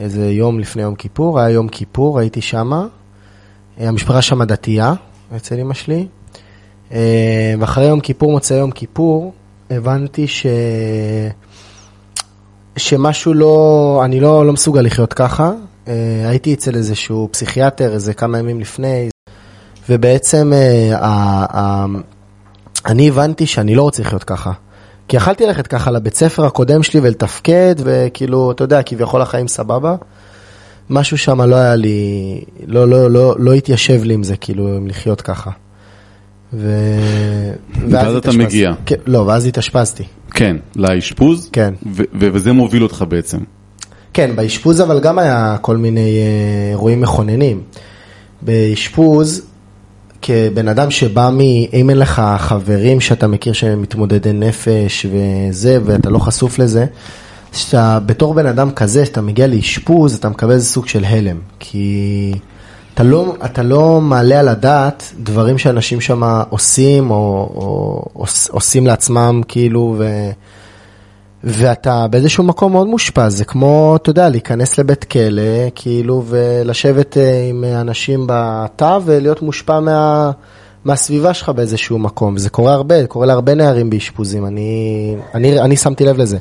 איזה 0.00 0.30
יום 0.30 0.60
לפני 0.60 0.82
יום 0.82 0.94
כיפור, 0.94 1.40
היה 1.40 1.50
יום 1.50 1.68
כיפור, 1.68 2.18
הייתי 2.18 2.40
שמה. 2.40 2.86
אה, 3.80 3.88
המשפחה 3.88 4.22
שמה 4.22 4.44
דתייה, 4.44 4.94
אצל 5.36 5.60
אמא 5.60 5.74
שלי. 5.74 6.06
אה, 6.92 7.54
ואחרי 7.58 7.84
יום 7.84 8.00
כיפור, 8.00 8.30
מוצאי 8.30 8.56
יום 8.56 8.70
כיפור, 8.70 9.32
הבנתי 9.70 10.28
ש... 10.28 10.46
שמשהו 12.76 13.34
לא, 13.34 14.02
אני 14.04 14.20
לא, 14.20 14.46
לא 14.46 14.52
מסוגל 14.52 14.80
לחיות 14.80 15.12
ככה. 15.12 15.52
אה, 15.88 16.28
הייתי 16.28 16.54
אצל 16.54 16.74
איזשהו 16.74 17.28
פסיכיאטר 17.32 17.92
איזה 17.92 18.14
כמה 18.14 18.38
ימים 18.38 18.60
לפני, 18.60 19.08
ובעצם 19.88 20.52
אני 22.86 23.08
הבנתי 23.08 23.46
שאני 23.46 23.74
לא 23.74 23.82
רוצה 23.82 24.02
לחיות 24.02 24.24
ככה. 24.24 24.52
כי 25.08 25.16
יכלתי 25.16 25.46
ללכת 25.46 25.66
ככה 25.66 25.90
לבית 25.90 26.14
ספר 26.14 26.44
הקודם 26.46 26.82
שלי 26.82 27.00
ולתפקד, 27.00 27.74
וכאילו, 27.78 28.52
אתה 28.52 28.64
יודע, 28.64 28.82
כביכול 28.82 29.22
החיים 29.22 29.48
סבבה. 29.48 29.96
משהו 30.90 31.18
שם 31.18 31.40
לא 31.40 31.56
היה 31.56 31.76
לי, 31.76 32.40
לא, 32.66 32.88
לא, 32.88 33.10
לא, 33.10 33.34
לא 33.38 33.52
התיישב 33.52 34.02
לי 34.04 34.14
עם 34.14 34.22
זה, 34.22 34.36
כאילו, 34.36 34.76
עם 34.76 34.86
לחיות 34.86 35.20
ככה. 35.20 35.50
ו... 36.52 36.70
ואז 37.90 38.06
אתה 38.06 38.18
התאשפזתי. 38.18 38.44
מגיע. 38.44 38.72
כן, 38.86 38.96
לא, 39.06 39.18
ואז 39.18 39.46
התאשפזתי. 39.46 40.04
כן, 40.30 40.56
לאשפוז, 40.76 41.48
כן. 41.52 41.74
ו- 41.86 42.02
ו- 42.20 42.28
וזה 42.32 42.52
מוביל 42.52 42.82
אותך 42.82 43.04
בעצם. 43.08 43.38
כן, 44.12 44.36
באשפוז 44.36 44.80
אבל 44.80 45.00
גם 45.00 45.18
היה 45.18 45.56
כל 45.60 45.76
מיני 45.76 46.18
אה, 46.18 46.70
אירועים 46.70 47.00
מכוננים. 47.00 47.60
באשפוז, 48.42 49.42
כבן 50.22 50.68
אדם 50.68 50.90
שבא 50.90 51.30
מ... 51.32 51.40
אם 51.72 51.90
אין 51.90 51.98
לך 51.98 52.22
חברים 52.38 53.00
שאתה 53.00 53.26
מכיר 53.26 53.52
שהם 53.52 53.82
מתמודדי 53.82 54.32
נפש 54.32 55.06
וזה, 55.12 55.78
ואתה 55.84 56.10
לא 56.10 56.18
חשוף 56.18 56.58
לזה, 56.58 56.86
שאתה 57.52 57.98
בתור 58.06 58.34
בן 58.34 58.46
אדם 58.46 58.70
כזה, 58.70 59.06
שאתה 59.06 59.20
מגיע 59.20 59.46
לאשפוז, 59.46 60.14
אתה 60.14 60.28
מקבל 60.28 60.52
איזה 60.52 60.66
סוג 60.66 60.88
של 60.88 61.04
הלם. 61.04 61.38
כי 61.58 62.32
אתה 62.94 63.02
לא, 63.02 63.34
אתה 63.44 63.62
לא 63.62 64.00
מעלה 64.00 64.40
על 64.40 64.48
הדעת 64.48 65.12
דברים 65.18 65.58
שאנשים 65.58 66.00
שם 66.00 66.22
עושים, 66.50 67.10
או, 67.10 67.50
או 67.54 68.02
עוש, 68.12 68.48
עושים 68.48 68.86
לעצמם, 68.86 69.40
כאילו, 69.48 69.94
ו... 69.98 70.30
ואתה 71.44 72.06
באיזשהו 72.10 72.44
מקום 72.44 72.72
מאוד 72.72 72.86
מושפע, 72.86 73.28
זה 73.28 73.44
כמו, 73.44 73.96
אתה 73.96 74.10
יודע, 74.10 74.28
להיכנס 74.28 74.78
לבית 74.78 75.04
כלא, 75.04 75.70
כאילו, 75.74 76.24
ולשבת 76.26 77.16
אה, 77.16 77.46
עם 77.50 77.64
אנשים 77.64 78.26
בתא 78.28 78.98
ולהיות 79.04 79.42
מושפע 79.42 79.80
מה, 79.80 80.30
מהסביבה 80.84 81.34
שלך 81.34 81.48
באיזשהו 81.48 81.98
מקום. 81.98 82.38
זה 82.38 82.50
קורה 82.50 82.72
הרבה, 82.74 83.06
קורה 83.06 83.26
להרבה 83.26 83.54
נערים 83.54 83.90
באשפוזים, 83.90 84.46
אני, 84.46 85.14
אני, 85.34 85.60
אני 85.60 85.76
שמתי 85.76 86.04
לב 86.04 86.18
לזה. 86.18 86.38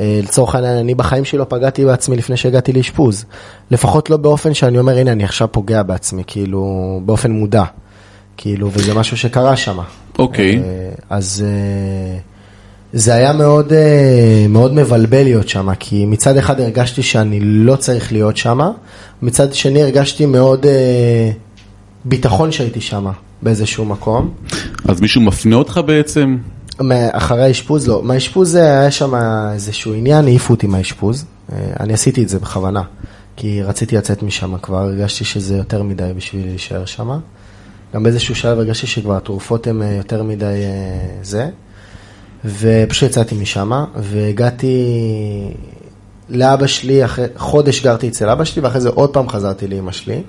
אה, 0.00 0.20
לצורך 0.22 0.54
העניין, 0.54 0.76
אני 0.76 0.94
בחיים 0.94 1.24
שלי 1.24 1.38
לא 1.38 1.46
פגעתי 1.48 1.84
בעצמי 1.84 2.16
לפני 2.16 2.36
שהגעתי 2.36 2.72
לאשפוז. 2.72 3.24
לפחות 3.70 4.10
לא 4.10 4.16
באופן 4.16 4.54
שאני 4.54 4.78
אומר, 4.78 4.98
הנה, 4.98 5.12
אני 5.12 5.24
עכשיו 5.24 5.48
פוגע 5.52 5.82
בעצמי, 5.82 6.22
כאילו, 6.26 7.00
באופן 7.04 7.30
מודע. 7.30 7.64
כאילו, 8.36 8.70
וזה 8.72 8.94
משהו 8.94 9.16
שקרה 9.16 9.56
שם. 9.56 9.78
אוקיי. 10.18 10.62
אז 11.10 11.44
אה, 11.46 12.18
זה 12.92 13.14
היה 13.14 13.32
מאוד, 13.32 13.72
אה, 13.72 14.46
מאוד 14.48 14.74
מבלבל 14.74 15.22
להיות 15.22 15.48
שם, 15.48 15.74
כי 15.74 16.06
מצד 16.06 16.36
אחד 16.36 16.60
הרגשתי 16.60 17.02
שאני 17.02 17.40
לא 17.40 17.76
צריך 17.76 18.12
להיות 18.12 18.36
שם, 18.36 18.58
מצד 19.22 19.54
שני 19.54 19.82
הרגשתי 19.82 20.26
מאוד 20.26 20.66
אה, 20.66 21.30
ביטחון 22.04 22.52
שהייתי 22.52 22.80
שם 22.80 23.06
באיזשהו 23.42 23.84
מקום. 23.84 24.30
אז 24.84 25.00
מישהו 25.00 25.20
מפנה 25.20 25.56
אותך 25.56 25.80
בעצם? 25.86 26.36
אחרי 27.12 27.42
האשפוז 27.42 27.88
לא, 27.88 28.02
מהאשפוז 28.02 28.50
זה 28.50 28.62
היה 28.62 28.90
שם 28.90 29.14
איזשהו 29.52 29.94
עניין, 29.94 30.24
העיפו 30.24 30.54
אותי 30.54 30.66
מהאשפוז, 30.66 31.24
אה, 31.52 31.58
אני 31.80 31.92
עשיתי 31.92 32.22
את 32.22 32.28
זה 32.28 32.38
בכוונה, 32.38 32.82
כי 33.36 33.62
רציתי 33.62 33.96
לצאת 33.96 34.22
משם 34.22 34.58
כבר, 34.58 34.78
הרגשתי 34.78 35.24
שזה 35.24 35.56
יותר 35.56 35.82
מדי 35.82 36.10
בשביל 36.16 36.46
להישאר 36.46 36.84
שם. 36.84 37.18
גם 37.94 38.02
באיזשהו 38.02 38.34
שלב 38.34 38.58
הרגשתי 38.58 38.86
שכבר 38.86 39.16
התרופות 39.16 39.66
הן 39.66 39.82
אה, 39.82 39.92
יותר 39.92 40.22
מדי 40.22 40.44
אה, 40.44 41.22
זה, 41.22 41.48
ופשוט 42.44 43.10
יצאתי 43.10 43.34
משם, 43.34 43.84
והגעתי 43.96 44.86
לאבא 46.28 46.66
שלי, 46.66 47.04
אחרי 47.04 47.26
חודש 47.36 47.82
גרתי 47.82 48.08
אצל 48.08 48.28
אבא 48.28 48.44
שלי, 48.44 48.62
ואחרי 48.62 48.80
זה 48.80 48.88
עוד 48.88 49.10
פעם 49.10 49.28
חזרתי 49.28 49.66
לאמא 49.66 49.92
שלי. 49.92 50.22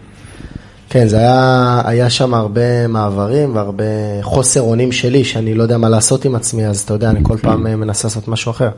כן, 0.89 1.07
זה 1.07 1.17
היה, 1.17 1.81
היה 1.85 2.09
שם 2.09 2.33
הרבה 2.33 2.87
מעברים 2.87 3.55
והרבה 3.55 3.83
חוסר 4.21 4.61
אונים 4.61 4.91
שלי, 4.91 5.23
שאני 5.23 5.53
לא 5.53 5.63
יודע 5.63 5.77
מה 5.77 5.89
לעשות 5.89 6.25
עם 6.25 6.35
עצמי, 6.35 6.67
אז 6.67 6.79
אתה 6.79 6.93
יודע, 6.93 7.09
אני 7.09 7.19
כל 7.23 7.37
פעם 7.37 7.67
אה, 7.67 7.75
מנסה 7.75 8.07
לעשות 8.07 8.27
משהו 8.27 8.51
אחר. 8.51 8.69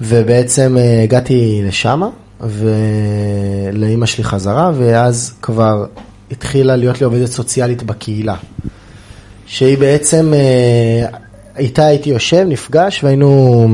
ובעצם 0.00 0.76
אה, 0.78 1.02
הגעתי 1.02 1.60
לשם, 1.64 2.02
ולאימא 2.40 4.06
שלי 4.06 4.24
חזרה, 4.24 4.72
ואז 4.78 5.34
כבר 5.42 5.86
התחילה 6.30 6.76
להיות 6.76 7.00
לי 7.00 7.04
עובדת 7.04 7.28
סוציאלית 7.28 7.82
בקהילה. 7.82 8.36
שהיא 9.46 9.78
בעצם, 9.78 10.32
אה, 10.34 11.18
איתה 11.58 11.86
הייתי 11.86 12.10
יושב, 12.10 12.44
נפגש, 12.48 13.04
והיינו 13.04 13.68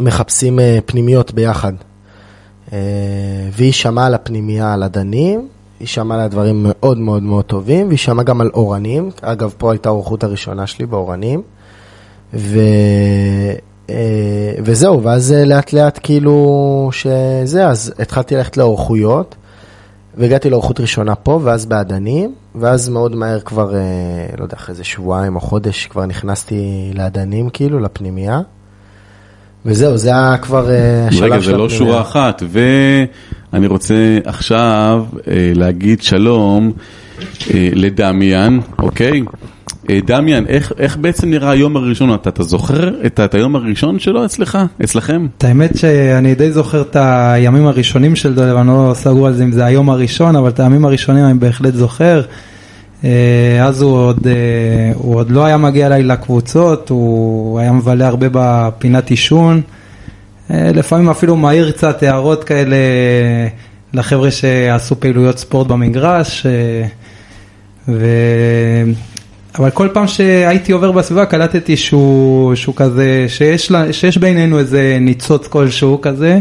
מחפשים 0.00 0.58
פנימיות 0.86 1.32
ביחד. 1.32 1.72
והיא 3.52 3.72
שמעה 3.72 4.06
על 4.06 4.14
הפנימייה 4.14 4.74
על 4.74 4.82
הדנים, 4.82 5.48
היא 5.80 5.88
שמעה 5.88 6.22
על 6.22 6.28
דברים 6.28 6.66
מאוד 6.68 6.98
מאוד 6.98 7.22
מאוד 7.22 7.44
טובים, 7.44 7.86
והיא 7.86 7.98
שמעה 7.98 8.24
גם 8.24 8.40
על 8.40 8.50
אורנים, 8.54 9.10
אגב, 9.22 9.54
פה 9.58 9.72
הייתה 9.72 9.88
האורחות 9.88 10.24
הראשונה 10.24 10.66
שלי 10.66 10.86
באורנים, 10.86 11.42
ו... 12.34 12.58
אה, 13.90 14.52
וזהו, 14.64 15.02
ואז 15.02 15.32
אה, 15.32 15.44
לאט 15.44 15.72
לאט 15.72 16.00
כאילו 16.02 16.88
שזה, 16.92 17.66
אז 17.66 17.94
התחלתי 17.98 18.36
ללכת 18.36 18.56
לאורחויות, 18.56 19.34
והגעתי 20.16 20.50
לאורחות 20.50 20.80
ראשונה 20.80 21.14
פה, 21.14 21.40
ואז 21.42 21.66
באדנים, 21.66 22.34
ואז 22.54 22.88
מאוד 22.88 23.16
מהר 23.16 23.40
כבר, 23.40 23.74
אה, 23.74 23.80
לא 24.38 24.42
יודע, 24.44 24.56
אחרי 24.56 24.72
איזה 24.72 24.84
שבועיים 24.84 25.36
או 25.36 25.40
חודש 25.40 25.86
כבר 25.86 26.06
נכנסתי 26.06 26.90
לאדנים, 26.94 27.50
כאילו, 27.50 27.80
לפנימייה. 27.80 28.40
וזהו, 29.66 29.96
זה 29.96 30.08
היה 30.08 30.36
כבר 30.38 30.68
השלב 31.08 31.32
רגע, 31.32 31.42
של 31.42 31.50
זה 31.50 31.56
לא 31.56 31.64
הפנימייה. 31.64 31.78
שורה 31.78 32.00
אחת, 32.00 32.42
ואני 33.52 33.66
רוצה 33.66 34.18
עכשיו 34.24 35.04
אה, 35.28 35.52
להגיד 35.54 36.02
שלום 36.02 36.72
אה, 37.54 37.68
לדמיאן, 37.74 38.58
אוקיי? 38.78 39.22
אה, 39.90 39.98
דמיאן, 40.06 40.44
איך, 40.46 40.72
איך 40.78 40.96
בעצם 40.96 41.30
נראה 41.30 41.50
היום 41.50 41.76
הראשון? 41.76 42.14
אתה, 42.14 42.28
אתה 42.28 42.42
זוכר 42.42 43.06
את, 43.06 43.20
את 43.20 43.34
היום 43.34 43.56
הראשון 43.56 43.98
שלו 43.98 44.24
אצלך, 44.24 44.58
אצלכם? 44.84 45.26
את 45.38 45.44
האמת 45.44 45.78
שאני 45.78 46.34
די 46.34 46.52
זוכר 46.52 46.80
את 46.80 46.96
הימים 47.00 47.66
הראשונים 47.66 48.16
של 48.16 48.34
דולב, 48.34 48.56
אני 48.56 48.68
לא 48.68 48.92
סגור 48.94 49.26
על 49.26 49.32
זה 49.32 49.44
אם 49.44 49.52
זה 49.52 49.64
היום 49.64 49.90
הראשון, 49.90 50.36
אבל 50.36 50.48
את 50.48 50.60
הימים 50.60 50.84
הראשונים 50.84 51.24
אני 51.24 51.34
בהחלט 51.34 51.74
זוכר. 51.74 52.22
אה, 53.04 53.64
אז 53.64 53.82
הוא 53.82 53.96
עוד, 53.96 54.26
אה, 54.26 54.92
הוא 54.94 55.14
עוד 55.14 55.30
לא 55.30 55.44
היה 55.44 55.56
מגיע 55.56 55.86
אליי 55.86 56.02
לקבוצות, 56.02 56.88
הוא 56.88 57.58
היה 57.58 57.72
מבלה 57.72 58.08
הרבה 58.08 58.26
בפינת 58.32 59.10
עישון. 59.10 59.62
אה, 60.50 60.72
לפעמים 60.74 61.10
אפילו 61.10 61.36
מעיר 61.36 61.70
קצת 61.70 62.02
הערות 62.02 62.44
כאלה 62.44 62.76
לחבר'ה 63.94 64.30
שעשו 64.30 65.00
פעילויות 65.00 65.38
ספורט 65.38 65.66
במגרש. 65.66 66.46
אה, 66.46 66.86
ו... 67.88 68.06
אבל 69.58 69.70
כל 69.70 69.88
פעם 69.92 70.06
שהייתי 70.06 70.72
עובר 70.72 70.92
בסביבה 70.92 71.26
קלטתי 71.26 71.76
שהוא, 71.76 72.54
שהוא 72.54 72.74
כזה, 72.74 73.24
שיש, 73.28 73.70
לה, 73.70 73.92
שיש 73.92 74.18
בינינו 74.18 74.58
איזה 74.58 74.98
ניצוץ 75.00 75.46
כלשהו 75.46 76.00
כזה, 76.00 76.38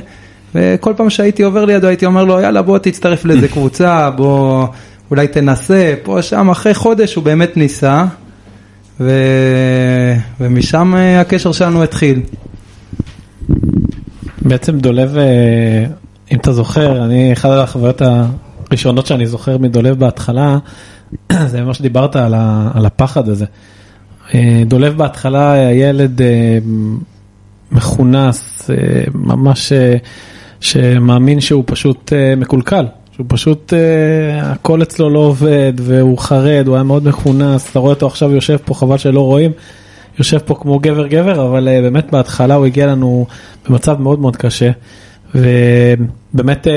וכל 0.55 0.93
פעם 0.97 1.09
שהייתי 1.09 1.43
עובר 1.43 1.65
לידו 1.65 1.87
הייתי 1.87 2.05
אומר 2.05 2.23
לו 2.23 2.39
יאללה 2.39 2.61
בוא 2.61 2.77
תצטרף 2.77 3.25
לאיזה 3.25 3.47
קבוצה, 3.53 4.09
בוא 4.09 4.67
אולי 5.11 5.27
תנסה, 5.27 5.93
פה 6.03 6.21
שם, 6.21 6.49
אחרי 6.49 6.73
חודש 6.73 7.15
הוא 7.15 7.23
באמת 7.23 7.57
ניסה, 7.57 8.05
ו... 8.99 9.11
ומשם 10.39 10.95
אה, 10.95 11.21
הקשר 11.21 11.51
שלנו 11.51 11.83
התחיל. 11.83 12.21
בעצם 14.41 14.79
דולב, 14.79 15.17
אה, 15.17 15.85
אם 16.31 16.37
אתה 16.37 16.53
זוכר, 16.53 17.05
אני, 17.05 17.33
אחת 17.33 17.49
החוויות 17.49 18.01
הראשונות 18.71 19.05
שאני 19.05 19.27
זוכר 19.27 19.57
מדולב 19.57 19.99
בהתחלה, 19.99 20.57
זה 21.51 21.61
מה 21.61 21.73
שדיברת 21.73 22.15
על, 22.15 22.33
ה, 22.33 22.71
על 22.73 22.85
הפחד 22.85 23.29
הזה. 23.29 23.45
אה, 24.33 24.63
דולב 24.67 24.97
בהתחלה 24.97 25.51
היה 25.51 25.89
ילד 25.89 26.21
אה, 26.21 26.57
מכונס, 27.71 28.69
ממש 29.13 29.73
שמאמין 30.59 31.39
שהוא 31.39 31.63
פשוט 31.67 32.13
מקולקל, 32.37 32.85
שהוא 33.11 33.25
פשוט, 33.29 33.73
הכל 34.41 34.81
אצלו 34.81 35.09
לא 35.09 35.19
עובד 35.19 35.73
והוא 35.77 36.17
חרד, 36.17 36.63
הוא 36.67 36.75
היה 36.75 36.83
מאוד 36.83 37.07
מכונס, 37.07 37.71
אתה 37.71 37.79
רואה 37.79 37.93
אותו 37.93 38.07
עכשיו 38.07 38.31
יושב 38.31 38.57
פה, 38.65 38.73
חבל 38.73 38.97
שלא 38.97 39.21
רואים. 39.21 39.51
יושב 40.19 40.37
פה 40.37 40.55
כמו 40.55 40.79
גבר 40.79 41.07
גבר, 41.07 41.47
אבל 41.47 41.67
uh, 41.67 41.81
באמת 41.81 42.11
בהתחלה 42.11 42.55
הוא 42.55 42.65
הגיע 42.65 42.87
לנו 42.87 43.25
במצב 43.69 44.01
מאוד 44.01 44.19
מאוד 44.19 44.35
קשה, 44.35 44.71
ובאמת 45.35 46.67
uh, 46.67 46.69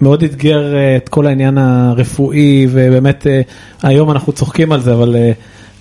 מאוד 0.00 0.22
אתגר 0.22 0.74
uh, 0.74 1.02
את 1.02 1.08
כל 1.08 1.26
העניין 1.26 1.58
הרפואי, 1.58 2.66
ובאמת 2.70 3.26
היום 3.82 4.10
אנחנו 4.10 4.32
צוחקים 4.32 4.72
על 4.72 4.80
זה, 4.80 4.94
אבל 4.94 5.16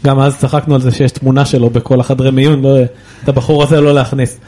גם 0.06 0.20
אז 0.20 0.38
צחקנו 0.38 0.76
על 0.76 0.82
זה 0.82 0.92
שיש 0.92 1.12
תמונה 1.12 1.46
שלו 1.46 1.70
בכל 1.70 2.00
החדרי 2.00 2.32
מיון, 2.32 2.62
לא, 2.62 2.78
את 3.24 3.30
הבחור 3.30 3.64
הזה 3.64 3.82
לא 3.82 3.94
להכניס. 3.94 4.40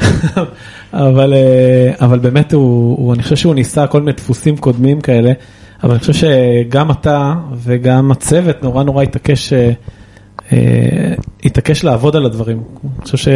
אבל, 0.92 1.34
אבל 2.00 2.18
באמת 2.18 2.52
הוא, 2.52 2.96
הוא, 2.98 3.14
אני 3.14 3.22
חושב 3.22 3.36
שהוא 3.36 3.54
ניסה 3.54 3.86
כל 3.86 4.00
מיני 4.00 4.12
דפוסים 4.12 4.56
קודמים 4.56 5.00
כאלה. 5.00 5.32
אבל 5.82 5.90
אני 5.90 6.00
חושב 6.00 6.12
שגם 6.12 6.90
אתה 6.90 7.34
וגם 7.54 8.12
הצוות 8.12 8.62
נורא 8.62 8.82
נורא 8.82 9.02
התעקש, 9.02 9.52
אה, 9.52 9.58
אה, 9.58 9.72
התעקש 11.44 11.84
לעבוד 11.84 12.16
על 12.16 12.26
הדברים. 12.26 12.62
אני 12.84 13.04
חושב 13.04 13.32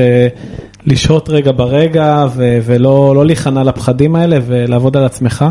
שלשהות 0.86 1.28
רגע 1.28 1.52
ברגע 1.52 2.26
ולא 2.36 3.14
לא 3.14 3.26
להיכנע 3.26 3.62
לפחדים 3.62 4.16
האלה 4.16 4.38
ולעבוד 4.46 4.96
על 4.96 5.04
עצמך. 5.04 5.44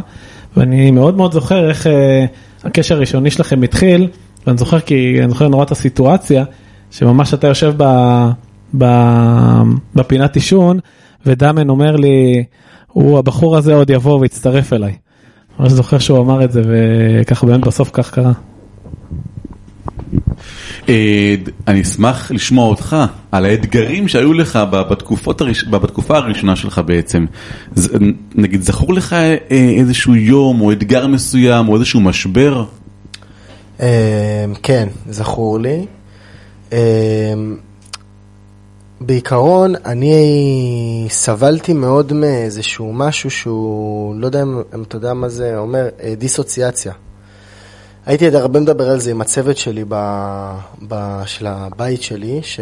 ואני 0.58 0.91
מאוד 0.91 1.18
מאוד 1.18 1.34
זוכר 1.34 1.70
איך 1.70 1.88
אה, 1.88 2.25
הקשר 2.63 2.96
הראשוני 2.96 3.32
שלכם 3.32 3.62
התחיל, 3.62 4.08
ואני 4.48 4.58
זוכר 4.58 4.80
כי 4.80 5.18
אני 5.20 5.30
זוכר 5.30 5.48
נורא 5.48 5.63
את 5.63 5.72
הסיטואציה, 5.72 6.44
שממש 6.91 7.34
אתה 7.34 7.48
יושב 7.48 7.74
ב, 7.77 7.84
ב, 8.77 8.86
בפינת 9.96 10.36
עישון, 10.36 10.80
ודמן 11.25 11.70
אומר 11.70 11.96
לי, 11.96 12.44
הוא 12.88 13.20
הבחור 13.20 13.58
הזה 13.58 13.75
עוד 13.75 13.89
יבוא 13.89 14.20
ויצטרף 14.20 14.74
אליי. 14.74 14.94
אני 15.60 15.70
זוכר 15.70 15.98
שהוא 15.98 16.20
אמר 16.20 16.44
את 16.44 16.51
זה, 16.51 16.62
וככה 16.65 17.46
באמת 17.46 17.62
בסוף 17.62 17.89
כך 17.94 18.12
קרה. 18.12 18.32
אה, 20.90 21.36
אני 21.68 21.82
אשמח 21.82 22.32
לשמוע 22.32 22.68
אותך 22.68 22.96
על 23.32 23.46
האתגרים 23.46 24.08
שהיו 24.08 24.34
לך 24.34 24.60
הראש... 24.72 25.64
בתקופה 25.64 26.18
הראשונה 26.18 26.56
שלך 26.56 26.82
בעצם. 26.86 27.26
ז- 27.76 27.90
נגיד, 28.36 28.62
זכור 28.62 28.94
לך 28.94 29.14
אה, 29.14 29.38
איזשהו 29.52 30.16
יום 30.16 30.62
או 30.62 30.72
אתגר 30.72 31.08
מסוים 31.08 31.70
או 31.70 31.76
איזשהו 31.76 32.00
משבר? 32.00 32.66
אמ, 33.80 33.86
כן, 34.64 34.88
זכור 35.10 35.60
לי. 35.60 35.86
בעיקרון, 39.02 39.74
אני 39.86 41.08
סבלתי 41.10 41.74
מאוד 41.74 42.14
מאיזשהו 42.14 42.94
משהו 42.94 43.30
שהוא, 43.32 44.16
לא 44.16 44.26
יודע 44.26 44.42
אם 44.44 44.84
אתה 44.88 44.96
יודע 44.96 45.14
מה 45.14 45.30
זה 45.30 45.58
אומר, 45.58 45.88
אה, 46.04 46.14
דיסוציאציה. 46.18 46.94
הייתי 48.05 48.25
עוד 48.25 48.36
הרבה 48.36 48.60
מדבר 48.60 48.89
על 48.89 49.00
זה 49.00 49.12
עם 49.12 49.22
הצוות 49.22 49.58
שלי 49.58 49.84
ב, 49.88 49.96
ב, 50.88 51.22
של 51.25 51.48
הבית 51.48 52.01
שלי, 52.01 52.39
ש, 52.43 52.60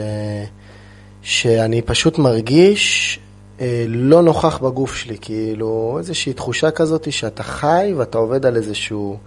שאני 1.22 1.82
פשוט 1.82 2.18
מרגיש 2.18 3.20
אה, 3.62 3.86
לא 3.88 4.22
נוכח 4.22 4.58
בגוף 4.58 4.96
שלי, 4.96 5.18
כאילו 5.22 5.96
איזושהי 5.98 6.34
תחושה 6.34 6.72
כזאת 6.72 7.12
שאתה 7.12 7.44
חי 7.44 7.94
ואתה 7.98 8.18
עובד 8.18 8.46
על 8.46 8.56
איזשהו 8.56 9.18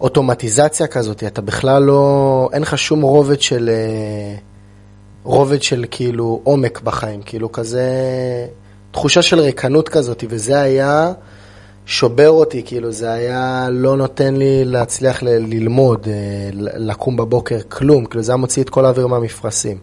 אוטומטיזציה 0.00 0.86
כזאת, 0.86 1.24
אתה 1.24 1.42
בכלל 1.42 1.82
לא, 1.82 2.48
אין 2.52 2.62
לך 2.62 2.78
שום 2.78 3.02
רובד 3.02 3.40
של, 3.40 3.70
אה, 3.72 4.36
רובד 5.24 5.62
של 5.62 5.84
כאילו 5.90 6.40
עומק 6.44 6.80
בחיים, 6.80 7.22
כאילו 7.22 7.52
כזה 7.52 7.86
תחושה 8.90 9.22
של 9.22 9.40
ריקנות 9.40 9.88
כזאת, 9.88 10.24
וזה 10.28 10.60
היה 10.60 11.12
שובר 11.86 12.30
אותי, 12.30 12.62
כאילו 12.66 12.92
זה 12.92 13.12
היה 13.12 13.68
לא 13.70 13.96
נותן 13.96 14.36
לי 14.36 14.64
להצליח 14.64 15.22
ל- 15.22 15.28
ללמוד, 15.28 16.08
אה, 16.08 16.12
לקום 16.76 17.16
בבוקר, 17.16 17.58
כלום, 17.68 18.04
כאילו 18.04 18.22
זה 18.22 18.32
היה 18.32 18.36
מוציא 18.36 18.62
את 18.62 18.70
כל 18.70 18.84
האוויר 18.84 19.06
מהמפרשים. 19.06 19.76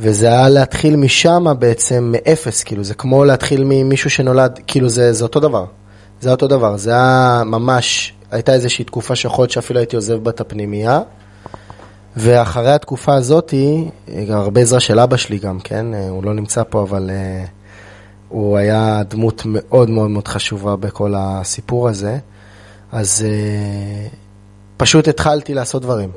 וזה 0.00 0.26
היה 0.26 0.48
להתחיל 0.48 0.96
משם 0.96 1.44
בעצם 1.58 2.12
מאפס, 2.12 2.62
כאילו 2.62 2.84
זה 2.84 2.94
כמו 2.94 3.24
להתחיל 3.24 3.62
ממישהו 3.64 4.10
שנולד, 4.10 4.60
כאילו 4.66 4.88
זה, 4.88 5.12
זה 5.12 5.24
אותו 5.24 5.40
דבר. 5.40 5.64
זה 6.20 6.30
אותו 6.30 6.46
דבר, 6.48 6.76
זה 6.76 6.90
היה 6.90 7.42
ממש, 7.46 8.14
הייתה 8.30 8.52
איזושהי 8.54 8.84
תקופה 8.84 9.16
שיכול 9.16 9.42
להיות 9.42 9.50
שאפילו 9.50 9.78
הייתי 9.80 9.96
עוזב 9.96 10.14
בה 10.14 10.30
את 10.30 10.40
הפנימייה. 10.40 11.00
ואחרי 12.16 12.72
התקופה 12.72 13.14
הזאתי, 13.14 13.88
גם 14.28 14.38
הרבה 14.38 14.60
עזרה 14.60 14.80
של 14.80 15.00
אבא 15.00 15.16
שלי 15.16 15.38
גם, 15.38 15.60
כן? 15.60 15.94
אה, 15.94 16.08
הוא 16.08 16.24
לא 16.24 16.34
נמצא 16.34 16.62
פה, 16.70 16.82
אבל 16.82 17.10
uh, 17.10 17.48
הוא 18.28 18.56
היה 18.56 19.02
דמות 19.08 19.42
מאוד 19.46 19.90
מאוד 19.90 20.10
מאוד 20.10 20.28
חשובה 20.28 20.76
בכל 20.76 21.14
הסיפור 21.16 21.88
הזה. 21.88 22.18
אז 22.92 23.24
uh, 23.24 24.14
פשוט 24.76 25.08
התחלתי 25.08 25.54
לעשות 25.54 25.82
דברים. 25.82 26.10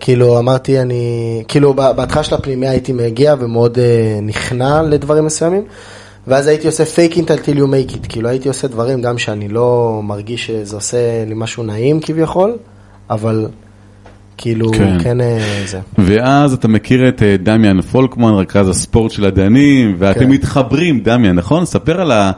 כאילו 0.00 0.38
אמרתי, 0.38 0.80
אני, 0.80 1.44
כאילו 1.48 1.74
בהתחלה 1.74 2.22
של 2.22 2.34
הפנימיה 2.34 2.70
הייתי 2.70 2.92
מגיע 2.92 3.34
ומאוד 3.38 3.76
uh, 3.76 3.80
נכנע 4.22 4.82
לדברים 4.82 5.24
מסוימים, 5.24 5.64
ואז 6.26 6.46
הייתי 6.46 6.66
עושה 6.66 6.84
fake 6.84 7.14
it 7.14 7.26
until 7.26 7.56
you 7.56 7.62
make 7.62 7.94
it, 7.94 8.08
כאילו 8.08 8.28
הייתי 8.28 8.48
עושה 8.48 8.68
דברים 8.68 9.02
גם 9.02 9.18
שאני 9.18 9.48
לא 9.48 10.00
מרגיש 10.02 10.46
שזה 10.46 10.76
עושה 10.76 11.24
לי 11.26 11.34
משהו 11.34 11.62
נעים 11.62 12.00
כביכול, 12.00 12.56
אבל 13.10 13.48
כאילו 14.36 14.72
כן. 14.72 14.98
כן, 15.02 15.20
אה, 15.20 15.62
זה. 15.66 15.80
ואז 15.98 16.52
אתה 16.52 16.68
מכיר 16.68 17.08
את 17.08 17.22
אה, 17.22 17.36
דמיאן 17.42 17.80
פולקמן, 17.80 18.30
רכז 18.30 18.68
הספורט 18.68 19.10
של 19.10 19.24
הדיינים, 19.24 19.96
ואתם 19.98 20.20
כן. 20.20 20.28
מתחברים, 20.30 21.00
דמיאן, 21.00 21.36
נכון? 21.36 21.64
ספר 21.64 22.00
על, 22.00 22.10
ה... 22.10 22.32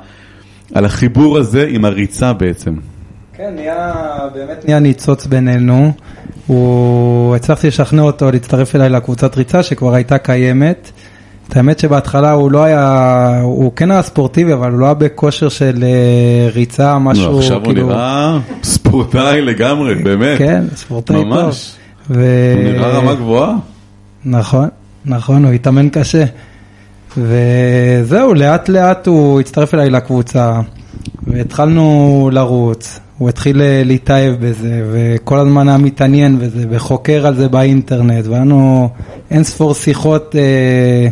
על 0.75 0.85
החיבור 0.85 1.39
הזה 1.39 1.67
עם 1.71 1.85
הריצה 1.85 2.33
בעצם. 2.33 2.75
כן, 3.37 3.53
נהיה, 3.55 3.93
באמת 4.35 4.65
נהיה 4.65 4.79
ניצוץ 4.79 5.27
בינינו. 5.27 5.93
הוא, 6.47 7.37
הצלחתי 7.37 7.67
לשכנע 7.67 8.03
אותו 8.03 8.31
להצטרף 8.31 8.77
אליי 8.77 8.89
לקבוצת 8.89 9.37
ריצה 9.37 9.63
שכבר 9.63 9.95
הייתה 9.95 10.19
קיימת. 10.19 10.91
את 11.49 11.57
האמת 11.57 11.79
שבהתחלה 11.79 12.33
הוא 12.33 12.51
לא 12.51 12.65
היה, 12.65 13.41
הוא 13.43 13.73
כן 13.77 13.91
היה 13.91 14.03
ספורטיבי, 14.03 14.53
אבל 14.53 14.71
הוא 14.71 14.81
לא 14.81 14.85
היה 14.85 14.95
בכושר 14.95 15.49
של 15.49 15.85
אה, 15.85 16.49
ריצה, 16.55 16.99
משהו, 16.99 17.33
לא, 17.33 17.39
עכשיו 17.39 17.65
הוא 17.65 17.73
נראה 17.73 18.39
ספורטאי 18.63 19.43
לגמרי, 19.43 19.95
באמת. 19.95 20.39
כן, 20.39 20.65
ספורטאי 20.75 21.23
טוב. 21.31 21.55
ו... 22.11 22.53
הוא 22.55 22.65
נראה 22.65 22.89
רמה 22.89 23.15
גבוהה. 23.15 23.57
נכון, 24.25 24.69
נכון, 25.05 25.45
הוא 25.45 25.53
התאמן 25.53 25.89
קשה. 25.89 26.25
וזהו, 27.19 28.35
לאט 28.35 28.69
לאט 28.69 29.07
הוא 29.07 29.41
הצטרף 29.41 29.75
אליי 29.75 29.91
לקבוצה, 29.91 30.61
והתחלנו 31.27 32.31
לרוץ. 32.33 33.01
הוא 33.19 33.29
התחיל 33.29 33.63
אה, 33.63 33.83
להתאהב 33.85 34.35
בזה, 34.41 34.83
וכל 34.93 35.39
הזמן 35.39 35.69
היה 35.69 35.79
מתעניין 35.79 36.39
בזה, 36.39 36.67
וחוקר 36.71 37.27
על 37.27 37.35
זה 37.35 37.49
באינטרנט, 37.49 38.27
והיה 38.27 38.41
לנו 38.41 38.89
אין 39.31 39.45
ספור 39.45 39.75
שיחות 39.75 40.37
אה, 40.37 41.09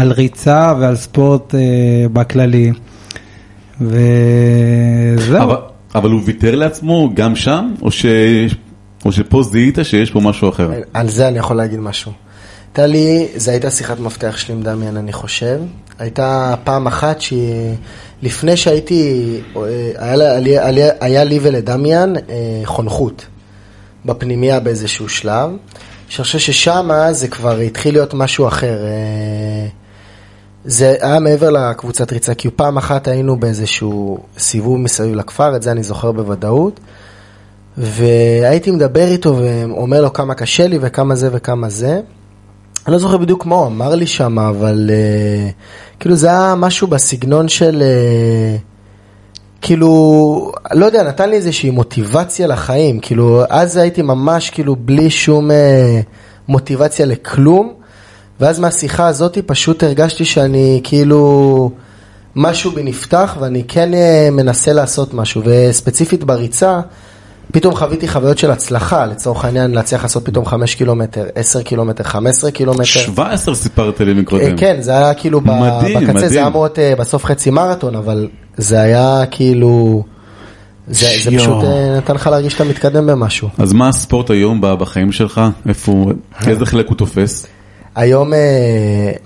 על 0.00 0.12
ריצה 0.12 0.74
ועל 0.80 0.96
ספורט 0.96 1.54
אה, 1.54 1.60
בכללי. 2.12 2.72
וזהו. 3.80 5.42
אבל, 5.42 5.56
אבל 5.94 6.10
הוא 6.10 6.20
ויתר 6.24 6.54
לעצמו 6.54 7.10
גם 7.14 7.36
שם, 7.36 7.74
או, 7.82 7.90
ש... 7.90 8.06
או 9.04 9.12
שפה 9.12 9.42
זיהית 9.42 9.78
שיש 9.82 10.10
פה 10.10 10.20
משהו 10.20 10.48
אחר? 10.48 10.70
על 10.94 11.08
זה 11.08 11.28
אני 11.28 11.38
יכול 11.38 11.56
להגיד 11.56 11.80
משהו. 11.80 12.12
הייתה 12.66 12.86
לי, 12.86 13.28
זו 13.36 13.50
הייתה 13.50 13.70
שיחת 13.70 14.00
מפתח 14.00 14.36
שלי 14.36 14.54
עם 14.54 14.62
דמיאן, 14.62 14.96
אני 14.96 15.12
חושב. 15.12 15.60
הייתה 15.98 16.54
פעם 16.64 16.86
אחת 16.86 17.20
שהיא, 17.20 17.74
לפני 18.22 18.56
שהייתי, 18.56 19.40
אה, 19.56 19.62
היה, 19.98 20.36
היה, 20.36 20.66
היה, 20.66 20.92
היה 21.00 21.24
לי 21.24 21.38
ולדמיאן 21.42 22.12
אה, 22.16 22.22
חונכות 22.64 23.26
בפנימייה 24.04 24.60
באיזשהו 24.60 25.08
שלב, 25.08 25.50
שאני 26.08 26.24
חושב 26.24 26.38
ששם 26.38 26.88
זה 27.10 27.28
כבר 27.28 27.58
התחיל 27.58 27.94
להיות 27.94 28.14
משהו 28.14 28.48
אחר. 28.48 28.84
אה, 28.86 29.66
זה 30.64 30.96
היה 31.00 31.20
מעבר 31.20 31.50
לקבוצת 31.50 32.12
ריצה, 32.12 32.34
כי 32.34 32.50
פעם 32.50 32.76
אחת 32.76 33.08
היינו 33.08 33.36
באיזשהו 33.36 34.18
סיבוב 34.38 34.78
מסביב 34.78 35.14
לכפר, 35.14 35.56
את 35.56 35.62
זה 35.62 35.70
אני 35.70 35.82
זוכר 35.82 36.12
בוודאות. 36.12 36.80
והייתי 37.78 38.70
מדבר 38.70 39.06
איתו 39.06 39.36
ואומר 39.36 40.02
לו 40.02 40.12
כמה 40.12 40.34
קשה 40.34 40.66
לי 40.66 40.78
וכמה 40.80 41.14
זה 41.14 41.28
וכמה 41.32 41.68
זה. 41.68 42.00
אני 42.86 42.92
לא 42.92 42.98
זוכר 42.98 43.16
בדיוק 43.16 43.46
מה 43.46 43.54
הוא 43.54 43.66
אמר 43.66 43.94
לי 43.94 44.06
שם, 44.06 44.38
אבל 44.38 44.90
uh, 44.90 45.52
כאילו 46.00 46.16
זה 46.16 46.26
היה 46.26 46.54
משהו 46.54 46.86
בסגנון 46.86 47.48
של... 47.48 47.82
Uh, 47.82 48.60
כאילו, 49.62 50.52
לא 50.72 50.86
יודע, 50.86 51.02
נתן 51.02 51.30
לי 51.30 51.36
איזושהי 51.36 51.70
מוטיבציה 51.70 52.46
לחיים, 52.46 53.00
כאילו, 53.00 53.42
אז 53.48 53.76
הייתי 53.76 54.02
ממש 54.02 54.50
כאילו 54.50 54.76
בלי 54.76 55.10
שום 55.10 55.50
uh, 55.50 55.54
מוטיבציה 56.48 57.06
לכלום, 57.06 57.72
ואז 58.40 58.60
מהשיחה 58.60 59.06
הזאת 59.06 59.38
פשוט 59.46 59.82
הרגשתי 59.82 60.24
שאני 60.24 60.80
כאילו, 60.84 61.70
משהו 62.36 62.70
בי 62.70 62.82
נפתח 62.82 63.36
ואני 63.40 63.64
כן 63.68 63.90
uh, 63.92 64.30
מנסה 64.30 64.72
לעשות 64.72 65.14
משהו, 65.14 65.42
וספציפית 65.44 66.24
בריצה, 66.24 66.80
פתאום 67.52 67.74
חוויתי 67.74 68.08
חוויות 68.08 68.38
של 68.38 68.50
הצלחה, 68.50 69.06
לצורך 69.06 69.44
העניין 69.44 69.70
להצליח 69.70 70.02
לעשות 70.02 70.24
פתאום 70.24 70.46
5 70.46 70.74
קילומטר, 70.74 71.24
10 71.34 71.62
קילומטר, 71.62 72.04
15 72.04 72.50
קילומטר. 72.50 72.84
17 72.84 73.54
סיפרת 73.54 74.00
לי 74.00 74.14
מקודם. 74.14 74.44
אה, 74.44 74.52
כן, 74.56 74.76
זה 74.80 74.90
היה 74.90 75.14
כאילו 75.14 75.40
מדהים, 75.40 75.98
בקצה, 76.00 76.12
מדהים. 76.12 76.28
זה 76.28 76.38
היה 76.38 76.50
להיות 76.54 76.78
אה, 76.78 76.94
בסוף 76.98 77.24
חצי 77.24 77.50
מרתון, 77.50 77.96
אבל 77.96 78.28
זה 78.56 78.80
היה 78.80 79.22
כאילו, 79.30 80.04
זה, 80.88 81.06
זה. 81.24 81.30
פשוט 81.38 81.64
אה, 81.64 81.96
נתן 81.96 82.14
לך 82.14 82.26
להרגיש 82.26 82.52
שאתה 82.52 82.64
מתקדם 82.64 83.06
במשהו. 83.06 83.48
אז 83.58 83.72
מה 83.72 83.88
הספורט 83.88 84.30
היום 84.30 84.60
בחיים 84.62 85.12
שלך? 85.12 85.40
איפה 85.68 85.92
הוא, 85.92 86.12
איזה 86.46 86.66
חלק 86.66 86.88
הוא 86.88 86.96
תופס? 86.96 87.46
היום, 87.94 88.32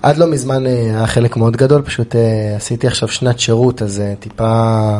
עד 0.01 0.17
לא 0.17 0.27
מזמן 0.27 0.65
היה 0.65 1.07
חלק 1.07 1.37
מאוד 1.37 1.57
גדול, 1.57 1.81
פשוט 1.81 2.15
עשיתי 2.55 2.87
עכשיו 2.87 3.07
שנת 3.07 3.39
שירות, 3.39 3.81
אז 3.81 4.01
טיפה 4.19 4.97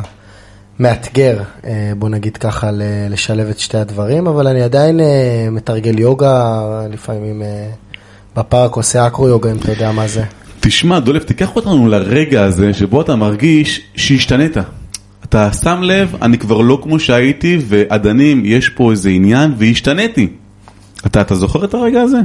מאתגר, 0.79 1.41
אה, 1.65 1.91
בוא 1.97 2.09
נגיד 2.09 2.37
ככה, 2.37 2.69
לשלב 3.09 3.47
את 3.47 3.59
שתי 3.59 3.77
הדברים, 3.77 4.27
אבל 4.27 4.47
אני 4.47 4.61
עדיין 4.61 4.99
אה, 4.99 5.47
מתרגל 5.51 5.99
יוגה, 5.99 6.61
לפעמים 6.89 7.41
אה, 7.41 7.69
בפארק 8.35 8.75
עושה 8.75 9.07
אקרו 9.07 9.27
יוגה, 9.27 9.51
אם 9.51 9.57
אתה 9.57 9.71
יודע 9.71 9.91
מה 9.91 10.07
זה. 10.07 10.23
תשמע, 10.59 10.99
דולף, 10.99 11.23
תיקח 11.23 11.55
אותנו 11.55 11.87
לרגע 11.87 12.43
הזה 12.43 12.73
שבו 12.73 13.01
אתה 13.01 13.15
מרגיש 13.15 13.81
שהשתנית. 13.95 14.57
אתה 15.23 15.53
שם 15.53 15.81
לב, 15.81 16.15
אני 16.21 16.37
כבר 16.37 16.61
לא 16.61 16.79
כמו 16.83 16.99
שהייתי, 16.99 17.57
ועדנים, 17.67 18.41
יש 18.45 18.69
פה 18.69 18.91
איזה 18.91 19.09
עניין, 19.09 19.53
והשתניתי. 19.57 20.27
אתה, 21.05 21.21
אתה 21.21 21.35
זוכר 21.35 21.65
את 21.65 21.73
הרגע 21.73 22.01
הזה? 22.01 22.19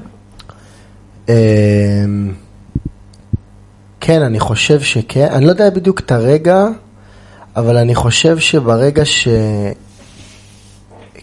כן, 4.01 4.23
אני 4.23 4.41
חושב 4.41 4.81
שכן. 4.81 5.29
אני 5.33 5.45
לא 5.45 5.51
יודע 5.51 5.71
בדיוק 5.71 6.01
את 6.01 6.13
הרגע, 6.13 6.67
אבל 7.57 7.77
אני 7.77 7.95
חושב 7.95 8.39
שברגע 8.39 9.05
ש... 9.05 9.29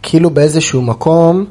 כאילו 0.02 0.30
באיזשהו 0.30 0.82
מקום, 0.82 1.46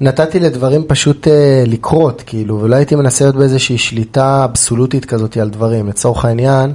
נתתי 0.00 0.40
לדברים 0.40 0.84
פשוט 0.86 1.26
uh, 1.26 1.30
לקרות, 1.66 2.22
כאילו, 2.26 2.60
ולא 2.60 2.76
הייתי 2.76 2.94
מנסה 2.94 3.24
להיות 3.24 3.36
באיזושהי 3.36 3.78
שליטה 3.78 4.44
אבסולוטית 4.44 5.04
כזאת 5.04 5.36
על 5.36 5.50
דברים. 5.50 5.88
לצורך 5.88 6.24
העניין, 6.24 6.72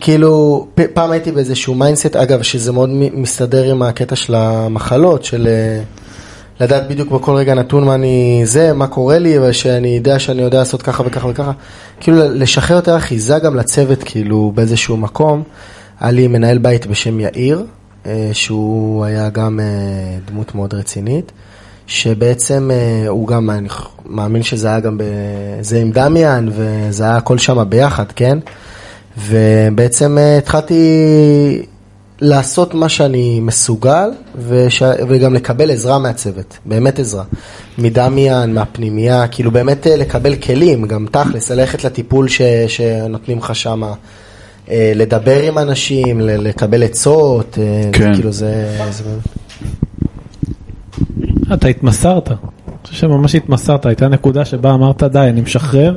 כאילו, 0.00 0.66
פ- 0.74 0.80
פעם 0.94 1.10
הייתי 1.10 1.32
באיזשהו 1.32 1.74
mindset, 1.74 2.16
אגב, 2.16 2.42
שזה 2.42 2.72
מאוד 2.72 2.90
מסתדר 3.14 3.70
עם 3.70 3.82
הקטע 3.82 4.16
של 4.16 4.34
המחלות, 4.34 5.24
של 5.24 5.48
uh, 5.48 6.62
לדעת 6.62 6.88
בדיוק 6.88 7.10
בכל 7.10 7.34
רגע 7.34 7.54
נתון 7.54 7.84
מה 7.84 7.94
אני 7.94 8.42
זה, 8.44 8.72
מה 8.72 8.86
קורה 8.86 9.18
לי, 9.18 9.38
ושאני 9.38 9.88
יודע 9.88 10.18
שאני 10.18 10.42
יודע 10.42 10.58
לעשות 10.58 10.82
ככה 10.82 11.02
וככה 11.06 11.28
וככה. 11.28 11.52
כאילו, 12.00 12.18
לשחרר 12.34 12.76
יותר 12.76 12.96
אחיזה 12.96 13.38
גם 13.38 13.56
לצוות, 13.56 14.02
כאילו, 14.02 14.52
באיזשהו 14.54 14.96
מקום. 14.96 15.42
היה 16.02 16.10
לי 16.10 16.28
מנהל 16.28 16.58
בית 16.58 16.86
בשם 16.86 17.20
יאיר, 17.20 17.64
אה, 18.06 18.30
שהוא 18.32 19.04
היה 19.04 19.28
גם 19.28 19.60
אה, 19.60 20.18
דמות 20.26 20.54
מאוד 20.54 20.74
רצינית, 20.74 21.32
שבעצם 21.86 22.70
אה, 22.72 23.08
הוא 23.08 23.28
גם, 23.28 23.50
אני 23.50 23.68
מאמין 24.06 24.42
שזה 24.42 24.68
היה 24.68 24.80
גם, 24.80 25.00
זה 25.60 25.80
עם 25.80 25.90
דמיאן, 25.90 26.48
וזה 26.52 27.04
היה 27.04 27.16
הכל 27.16 27.38
שם 27.38 27.64
ביחד, 27.68 28.04
כן? 28.16 28.38
ובעצם 29.18 30.18
התחלתי 30.38 30.82
לעשות 32.20 32.74
מה 32.74 32.88
שאני 32.88 33.40
מסוגל, 33.40 34.10
וש... 34.48 34.82
וגם 35.08 35.34
לקבל 35.34 35.70
עזרה 35.70 35.98
מהצוות, 35.98 36.58
באמת 36.66 36.98
עזרה. 36.98 37.24
מדמיאן, 37.78 38.52
מהפנימייה, 38.52 39.28
כאילו 39.28 39.50
באמת 39.50 39.86
לקבל 39.86 40.36
כלים, 40.36 40.86
גם 40.86 41.06
תכלס, 41.10 41.50
ללכת 41.50 41.84
לטיפול 41.84 42.28
ש... 42.28 42.42
שנותנים 42.68 43.38
לך 43.38 43.54
שמה. 43.54 43.92
אה, 44.70 44.92
לדבר 44.94 45.42
עם 45.42 45.58
אנשים, 45.58 46.20
ל- 46.20 46.48
לקבל 46.48 46.82
עצות, 46.82 47.58
אה, 47.60 47.90
כן. 47.92 48.14
כאילו 48.14 48.32
זה... 48.32 48.78
זה... 48.90 49.04
אתה 51.52 51.68
התמסרת. 51.68 52.28
אני 52.28 52.36
חושב 52.84 53.00
שממש 53.00 53.34
התמסרת, 53.34 53.86
הייתה 53.86 54.08
נקודה 54.08 54.44
שבה 54.44 54.74
אמרת 54.74 55.02
די, 55.02 55.18
אני 55.18 55.40
משחרר, 55.40 55.94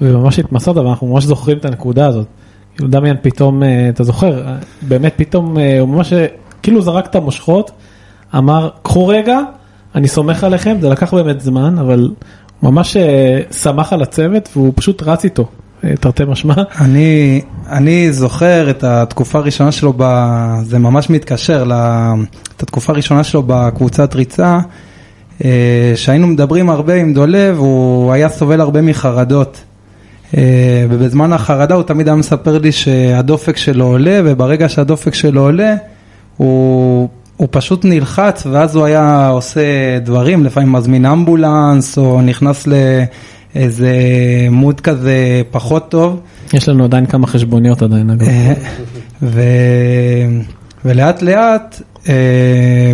וממש 0.00 0.38
התמסרת, 0.38 0.76
ואנחנו 0.76 1.06
ממש 1.06 1.24
זוכרים 1.24 1.58
את 1.58 1.64
הנקודה 1.64 2.06
הזאת. 2.06 2.26
כאילו 2.76 2.90
דמיין 2.90 3.16
פתאום, 3.22 3.62
אה, 3.62 3.88
אתה 3.88 4.04
זוכר, 4.04 4.42
באמת 4.82 5.12
פתאום, 5.16 5.58
אה, 5.58 5.80
הוא 5.80 5.88
ממש, 5.88 6.12
כאילו 6.62 6.82
זרק 6.82 7.06
את 7.06 7.14
המושכות, 7.14 7.70
אמר, 8.36 8.68
קחו 8.82 9.06
רגע, 9.06 9.38
אני 9.94 10.08
סומך 10.08 10.44
עליכם, 10.44 10.76
זה 10.80 10.88
לקח 10.88 11.14
באמת 11.14 11.40
זמן, 11.40 11.78
אבל 11.78 12.10
ממש 12.62 12.96
שמח 13.62 13.92
על 13.92 14.02
הצוות, 14.02 14.48
והוא 14.56 14.72
פשוט 14.76 15.02
רץ 15.02 15.24
איתו, 15.24 15.46
תרתי 16.00 16.24
משמע. 16.24 16.54
אני, 16.80 17.40
אני 17.70 18.12
זוכר 18.12 18.70
את 18.70 18.84
התקופה 18.84 19.38
הראשונה 19.38 19.72
שלו, 19.72 19.92
ב, 19.96 20.04
זה 20.62 20.78
ממש 20.78 21.10
מתקשר, 21.10 21.64
ל, 21.64 21.72
את 22.56 22.62
התקופה 22.62 22.92
הראשונה 22.92 23.24
שלו 23.24 23.42
בקבוצת 23.46 24.14
ריצה, 24.14 24.58
אה, 25.44 25.92
שהיינו 25.96 26.26
מדברים 26.26 26.70
הרבה 26.70 26.94
עם 26.94 27.14
דולב, 27.14 27.58
הוא 27.58 28.12
היה 28.12 28.28
סובל 28.28 28.60
הרבה 28.60 28.82
מחרדות. 28.82 29.60
אה, 30.36 30.86
ובזמן 30.90 31.32
החרדה 31.32 31.74
הוא 31.74 31.82
תמיד 31.82 32.08
היה 32.08 32.16
מספר 32.16 32.58
לי 32.58 32.72
שהדופק 32.72 33.56
שלו 33.56 33.86
עולה, 33.86 34.20
וברגע 34.24 34.68
שהדופק 34.68 35.14
שלו 35.14 35.42
עולה, 35.42 35.74
הוא, 36.36 37.08
הוא 37.36 37.48
פשוט 37.50 37.84
נלחץ, 37.84 38.46
ואז 38.50 38.76
הוא 38.76 38.84
היה 38.84 39.28
עושה 39.28 39.98
דברים, 39.98 40.44
לפעמים 40.44 40.72
מזמין 40.72 41.06
אמבולנס, 41.06 41.98
או 41.98 42.20
נכנס 42.22 42.66
לאיזה 42.66 43.96
מוד 44.50 44.80
כזה 44.80 45.42
פחות 45.50 45.88
טוב. 45.88 46.20
יש 46.54 46.68
לנו 46.68 46.84
עדיין 46.84 47.06
כמה 47.06 47.26
חשבוניות 47.26 47.82
עדיין, 47.82 48.10
אגב. 48.10 48.28
אה, 48.28 48.54
ו... 49.22 49.40
ולאט 50.84 51.22
לאט 51.22 51.82
אה, 52.08 52.92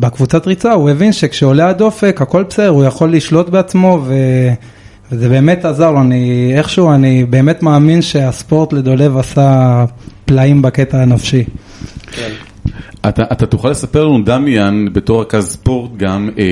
בקבוצת 0.00 0.46
ריצה 0.46 0.72
הוא 0.72 0.90
הבין 0.90 1.12
שכשעולה 1.12 1.68
הדופק 1.68 2.18
הכל 2.22 2.42
בסדר, 2.42 2.68
הוא 2.68 2.84
יכול 2.84 3.12
לשלוט 3.12 3.48
בעצמו 3.48 4.00
ו... 4.04 4.14
וזה 5.12 5.28
באמת 5.28 5.64
עזר 5.64 5.90
לו, 5.90 6.00
אני 6.00 6.52
איכשהו, 6.56 6.92
אני 6.92 7.24
באמת 7.24 7.62
מאמין 7.62 8.02
שהספורט 8.02 8.72
לדולב 8.72 9.16
עשה 9.16 9.84
פלאים 10.24 10.62
בקטע 10.62 11.02
הנפשי. 11.02 11.44
אתה, 13.08 13.22
אתה 13.32 13.46
תוכל 13.46 13.68
לספר 13.68 14.04
לנו, 14.04 14.24
דמיאן, 14.24 14.84
בתור 14.92 15.22
רכז 15.22 15.48
ספורט 15.48 15.90
גם, 15.96 16.30
אה, 16.38 16.44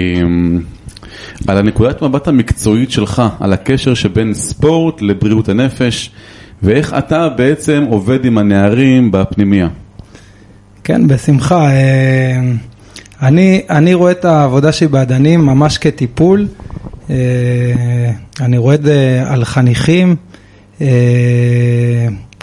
על 1.46 1.58
הנקודת 1.58 2.02
מבט 2.02 2.28
המקצועית 2.28 2.90
שלך, 2.90 3.22
על 3.40 3.52
הקשר 3.52 3.94
שבין 3.94 4.34
ספורט 4.34 5.02
לבריאות 5.02 5.48
הנפש, 5.48 6.10
ואיך 6.62 6.94
אתה 6.98 7.28
בעצם 7.28 7.84
עובד 7.90 8.24
עם 8.24 8.38
הנערים 8.38 9.10
בפנימייה. 9.12 9.68
כן, 10.84 11.06
בשמחה. 11.06 11.70
אה, 11.70 12.40
אני, 13.22 13.62
אני 13.70 13.94
רואה 13.94 14.12
את 14.12 14.24
העבודה 14.24 14.72
שלי 14.72 14.88
בעדנים 14.88 15.40
ממש 15.40 15.78
כטיפול. 15.78 16.48
אה, 17.10 17.16
אני 18.40 18.58
רואה 18.58 18.74
את 18.74 18.82
זה 18.82 19.22
על 19.26 19.44
חניכים, 19.44 20.16
אה, 20.80 20.86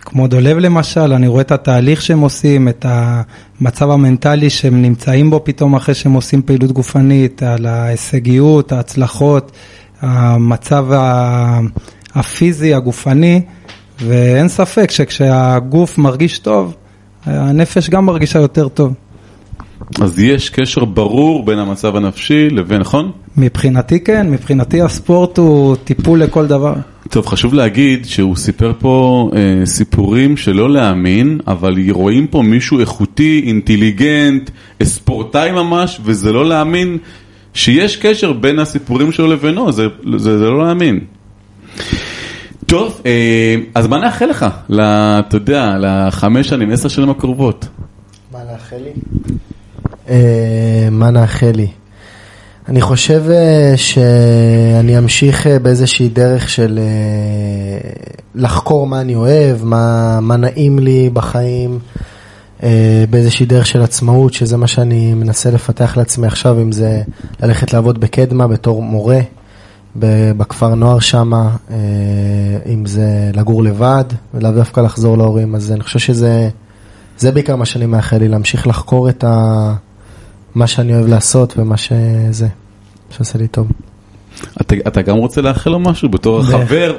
כמו 0.10 0.28
דולב 0.28 0.58
למשל, 0.58 1.14
אני 1.14 1.28
רואה 1.28 1.42
את 1.42 1.52
התהליך 1.52 2.02
שהם 2.02 2.20
עושים, 2.20 2.68
את 2.68 2.86
המצב 2.90 3.90
המנטלי 3.90 4.50
שהם 4.50 4.82
נמצאים 4.82 5.30
בו 5.30 5.42
פתאום 5.44 5.76
אחרי 5.76 5.96
שהם 5.96 6.14
עושים 6.14 6.42
פעילות 6.42 6.72
גופנית, 6.72 7.44
על 7.44 7.66
ההישגיות, 7.66 8.72
ההצלחות, 8.72 9.52
המצב 10.02 10.88
הפיזי, 12.16 12.74
הגופני, 12.74 13.42
ואין 14.02 14.48
ספק 14.48 14.92
שכשהגוף 14.92 15.98
מרגיש 15.98 16.40
טוב, 16.40 16.76
הנפש 17.26 17.90
גם 17.90 18.06
מרגישה 18.06 18.40
יותר 18.40 18.68
טוב. 18.68 18.94
אז 20.02 20.20
יש 20.20 20.50
קשר 20.50 20.86
ברור 20.86 21.46
בין 21.46 21.60
המצב 21.60 21.96
הנפשי 21.96 22.50
לבין, 22.50 22.80
נכון? 22.80 23.12
מבחינתי 23.38 24.00
כן, 24.00 24.30
מבחינתי 24.30 24.82
הספורט 24.82 25.38
הוא 25.38 25.76
טיפול 25.76 26.24
לכל 26.24 26.48
דבר. 26.48 26.74
טוב, 27.10 27.28
חשוב 27.28 27.54
להגיד 27.54 28.06
שהוא 28.06 28.36
סיפר 28.36 28.74
פה 28.80 29.30
אה, 29.36 29.66
סיפורים 29.66 30.38
שלא 30.38 30.70
להאמין, 30.70 31.40
אבל 31.48 31.76
רואים 31.90 32.28
פה 32.28 32.42
מישהו 32.42 32.80
איכותי, 32.80 33.44
אינטליגנט, 33.46 34.50
ספורטאי 34.84 35.52
ממש, 35.52 36.00
וזה 36.04 36.32
לא 36.32 36.46
להאמין 36.46 36.98
שיש 37.54 37.96
קשר 37.96 38.34
בין 38.34 38.60
הסיפורים 38.60 39.12
שלו 39.12 39.28
לבינו, 39.28 39.72
זה, 39.72 39.84
זה, 40.18 40.38
זה 40.38 40.46
לא 40.46 40.66
להאמין. 40.66 41.00
טוב, 42.66 43.02
אה, 43.06 43.56
אז 43.76 43.88
מה 43.88 43.98
נאחל 43.98 44.26
לך, 44.26 44.46
אתה 44.72 45.38
יודע, 45.38 45.76
לחמש 45.80 46.50
שנים, 46.50 46.72
עשר 46.72 46.90
שנים 46.90 47.10
הקרובות? 47.10 47.68
מה 48.32 48.40
נאחל 48.52 48.78
לי? 48.78 48.92
אה, 50.10 50.88
מה 50.92 51.12
נאחל 51.12 51.52
לי? 51.56 51.68
אני 52.70 52.82
חושב 52.82 53.24
אה, 53.30 53.74
שאני 53.76 54.98
אמשיך 54.98 55.48
אה, 55.48 55.60
באיזושהי 55.60 56.10
דרך 56.10 56.50
של 56.50 56.80
אה, 56.82 57.90
לחקור 58.36 58.88
מה 58.88 59.02
אני 59.02 59.16
אוהב, 59.16 59.64
מה, 59.64 60.20
מה 60.22 60.38
נעים 60.38 60.80
לי 60.80 61.10
בחיים, 61.14 61.80
באיזושהי 63.10 63.46
דרך 63.46 63.66
של 63.68 63.82
עצמאות, 63.82 64.34
שזה 64.34 64.58
מה 64.58 64.68
שאני 64.68 65.14
מנסה 65.14 65.52
לפתח 65.52 65.98
לעצמי 65.98 66.28
עכשיו, 66.28 66.62
אם 66.62 66.72
זה 66.72 67.02
ללכת 67.44 67.74
לעבוד 67.74 68.00
בקדמה 68.00 68.48
בתור 68.48 68.82
מורה 68.82 69.20
בכפר 70.38 70.76
נוער 70.76 71.00
שמה, 71.00 71.56
אם 72.66 72.86
זה 72.86 73.32
לגור 73.34 73.64
לבד 73.64 74.04
ולאו 74.34 74.52
דווקא 74.52 74.82
לחזור 74.82 75.18
להורים, 75.18 75.56
אז 75.56 75.72
אני 75.72 75.84
חושב 75.84 76.00
שזה... 76.00 76.50
זה 77.18 77.32
בעיקר 77.32 77.56
מה 77.56 77.66
שאני 77.66 77.86
מאחל 77.86 78.18
לי, 78.18 78.28
להמשיך 78.28 78.68
לחקור 78.68 79.10
את 79.10 79.24
ה... 79.24 79.74
מה 80.58 80.68
שאני 80.68 80.96
אוהב 80.96 81.08
לעשות 81.08 81.58
ומה 81.58 81.78
שזה, 81.78 82.48
שעושה 83.10 83.38
לי 83.38 83.48
טוב. 83.48 83.68
אתה, 84.62 84.76
אתה 84.88 85.02
גם 85.02 85.18
רוצה 85.18 85.42
לאחל 85.42 85.70
לו 85.70 85.80
משהו 85.80 86.10
בתור 86.10 86.40
החבר, 86.40 86.98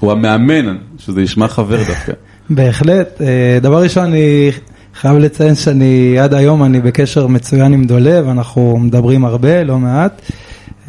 הוא 0.00 0.12
המאמן, 0.12 0.76
שזה 0.98 1.22
ישמע 1.22 1.48
חבר 1.48 1.76
דווקא. 1.76 2.12
בהחלט. 2.50 3.20
אה, 3.20 3.58
דבר 3.62 3.82
ראשון, 3.82 4.04
אני 4.04 4.50
חייב 4.94 5.16
לציין 5.16 5.54
שאני 5.54 6.18
עד 6.18 6.34
היום 6.34 6.64
אני 6.64 6.80
בקשר 6.80 7.26
מצוין 7.26 7.72
עם 7.72 7.84
דולב, 7.84 8.28
אנחנו 8.28 8.78
מדברים 8.78 9.24
הרבה, 9.24 9.64
לא 9.64 9.78
מעט. 9.78 10.22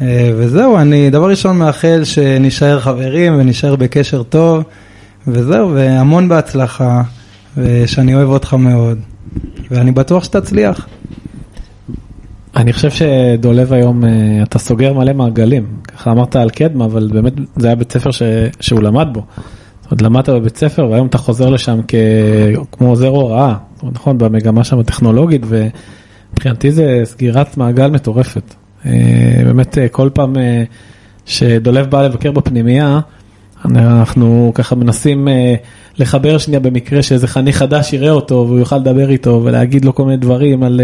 אה, 0.00 0.32
וזהו, 0.36 0.78
אני 0.78 1.10
דבר 1.10 1.30
ראשון 1.30 1.58
מאחל 1.58 2.04
שנישאר 2.04 2.80
חברים 2.80 3.34
ונישאר 3.38 3.76
בקשר 3.76 4.22
טוב, 4.22 4.62
וזהו, 5.26 5.74
והמון 5.74 6.28
בהצלחה, 6.28 7.02
ושאני 7.56 8.14
אוהב 8.14 8.28
אותך 8.28 8.54
מאוד, 8.54 8.98
ואני 9.70 9.92
בטוח 9.92 10.24
שתצליח. 10.24 10.86
אני 12.56 12.72
חושב 12.72 12.90
שדולב 12.90 13.72
היום, 13.72 14.04
אה, 14.04 14.10
אתה 14.42 14.58
סוגר 14.58 14.92
מלא 14.92 15.12
מעגלים. 15.12 15.66
ככה 15.88 16.10
אמרת 16.10 16.36
על 16.36 16.50
קדמה, 16.50 16.84
אבל 16.84 17.10
באמת 17.12 17.32
זה 17.56 17.66
היה 17.66 17.76
בית 17.76 17.92
ספר 17.92 18.10
ש... 18.10 18.22
שהוא 18.60 18.82
למד 18.82 19.08
בו. 19.12 19.22
זאת 19.82 19.90
אומרת, 19.90 20.02
למדת 20.02 20.28
בבית 20.28 20.56
ספר 20.56 20.88
והיום 20.90 21.06
אתה 21.06 21.18
חוזר 21.18 21.50
לשם 21.50 21.80
כ... 21.88 21.94
כמו 22.72 22.88
עוזר 22.88 23.08
הוראה. 23.08 23.54
נכון, 23.82 24.18
במגמה 24.18 24.64
שם 24.64 24.78
הטכנולוגית, 24.78 25.42
ומבחינתי 25.48 26.72
זה 26.72 27.00
סגירת 27.04 27.56
מעגל 27.56 27.90
מטורפת. 27.90 28.54
אה, 28.86 28.92
באמת, 29.44 29.78
אה, 29.78 29.88
כל 29.88 30.10
פעם 30.14 30.36
שדולב 31.26 31.90
בא 31.90 32.02
לבקר 32.02 32.32
בפנימייה, 32.32 33.00
אנחנו 33.64 34.52
ככה 34.54 34.74
מנסים 34.74 35.28
לחבר 35.98 36.38
שנייה 36.38 36.60
במקרה 36.60 37.02
שאיזה 37.02 37.26
חניך 37.26 37.56
חדש 37.56 37.92
יראה 37.92 38.10
אותו 38.10 38.44
והוא 38.48 38.58
יוכל 38.58 38.76
לדבר 38.76 39.10
איתו 39.10 39.40
ולהגיד 39.44 39.84
לו 39.84 39.94
כל 39.94 40.04
מיני 40.04 40.16
דברים 40.16 40.62
על, 40.62 40.80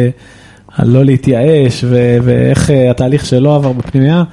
על 0.76 0.88
לא 0.88 1.04
להתייאש 1.04 1.84
ו- 1.84 2.18
ואיך 2.22 2.70
אה, 2.70 2.90
התהליך 2.90 3.26
שלו 3.26 3.54
עבר 3.54 3.72
בפנימייה. 3.72 4.24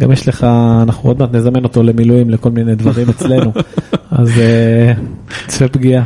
גם 0.00 0.12
יש 0.12 0.28
לך, 0.28 0.46
אנחנו 0.82 1.10
עוד 1.10 1.18
מעט 1.18 1.34
נזמן 1.34 1.64
אותו 1.64 1.82
למילואים 1.82 2.30
לכל 2.30 2.50
מיני 2.50 2.74
דברים 2.74 3.08
אצלנו, 3.08 3.52
אז 4.10 4.28
אה, 4.38 4.92
צפה 5.46 5.68
פגיעה. 5.68 6.04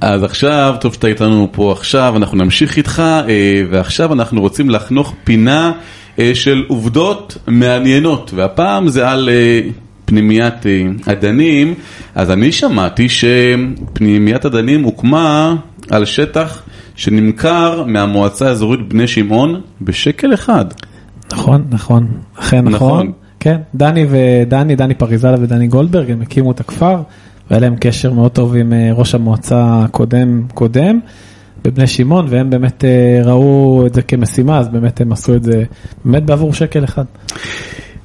אז 0.00 0.22
עכשיו, 0.22 0.76
טוב 0.80 0.94
שאתה 0.94 1.06
איתנו 1.06 1.48
פה 1.52 1.72
עכשיו, 1.72 2.14
אנחנו 2.16 2.36
נמשיך 2.36 2.76
איתך, 2.76 3.02
אה, 3.28 3.62
ועכשיו 3.70 4.12
אנחנו 4.12 4.40
רוצים 4.40 4.70
לחנוך 4.70 5.14
פינה 5.24 5.72
אה, 6.18 6.30
של 6.34 6.64
עובדות 6.68 7.38
מעניינות, 7.46 8.30
והפעם 8.34 8.88
זה 8.88 9.08
על 9.08 9.28
אה, 9.28 9.60
פנימיית 10.04 10.66
אה, 10.66 10.86
עדנים, 11.06 11.74
אז 12.14 12.30
אני 12.30 12.52
שמעתי 12.52 13.08
שפנימיית 13.08 14.44
עדנים 14.44 14.82
הוקמה 14.84 15.54
על 15.90 16.04
שטח 16.04 16.62
שנמכר 17.00 17.84
מהמועצה 17.86 18.48
האזורית 18.48 18.88
בני 18.88 19.06
שמעון 19.06 19.60
בשקל 19.80 20.34
אחד. 20.34 20.64
נכון, 21.32 21.64
נכון, 21.70 22.08
אכן 22.38 22.68
נכון. 22.68 22.74
נכון. 22.74 23.12
כן, 23.40 23.56
דני 23.74 24.06
ודני, 24.10 24.76
דני 24.76 24.94
פריזלה 24.94 25.36
ודני 25.40 25.66
גולדברג, 25.66 26.10
הם 26.10 26.22
הקימו 26.22 26.50
את 26.50 26.60
הכפר, 26.60 27.02
והיה 27.50 27.60
להם 27.60 27.74
קשר 27.80 28.12
מאוד 28.12 28.30
טוב 28.30 28.56
עם 28.56 28.72
אה, 28.72 28.90
ראש 28.92 29.14
המועצה 29.14 29.84
הקודם, 29.84 30.42
קודם, 30.54 31.00
בבני 31.64 31.86
שמעון, 31.86 32.26
והם 32.28 32.50
באמת 32.50 32.84
אה, 32.84 33.20
ראו 33.24 33.84
את 33.86 33.94
זה 33.94 34.02
כמשימה, 34.02 34.58
אז 34.58 34.68
באמת 34.68 35.00
הם 35.00 35.12
עשו 35.12 35.34
את 35.34 35.42
זה 35.42 35.64
באמת 36.04 36.22
בעבור 36.22 36.54
שקל 36.54 36.84
אחד. 36.84 37.04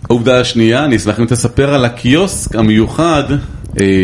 העובדה 0.09 0.39
השנייה, 0.39 0.85
אני 0.85 0.95
אשמח 0.95 1.19
אם 1.19 1.25
תספר 1.25 1.73
על 1.73 1.85
הקיוסק 1.85 2.55
המיוחד 2.55 3.23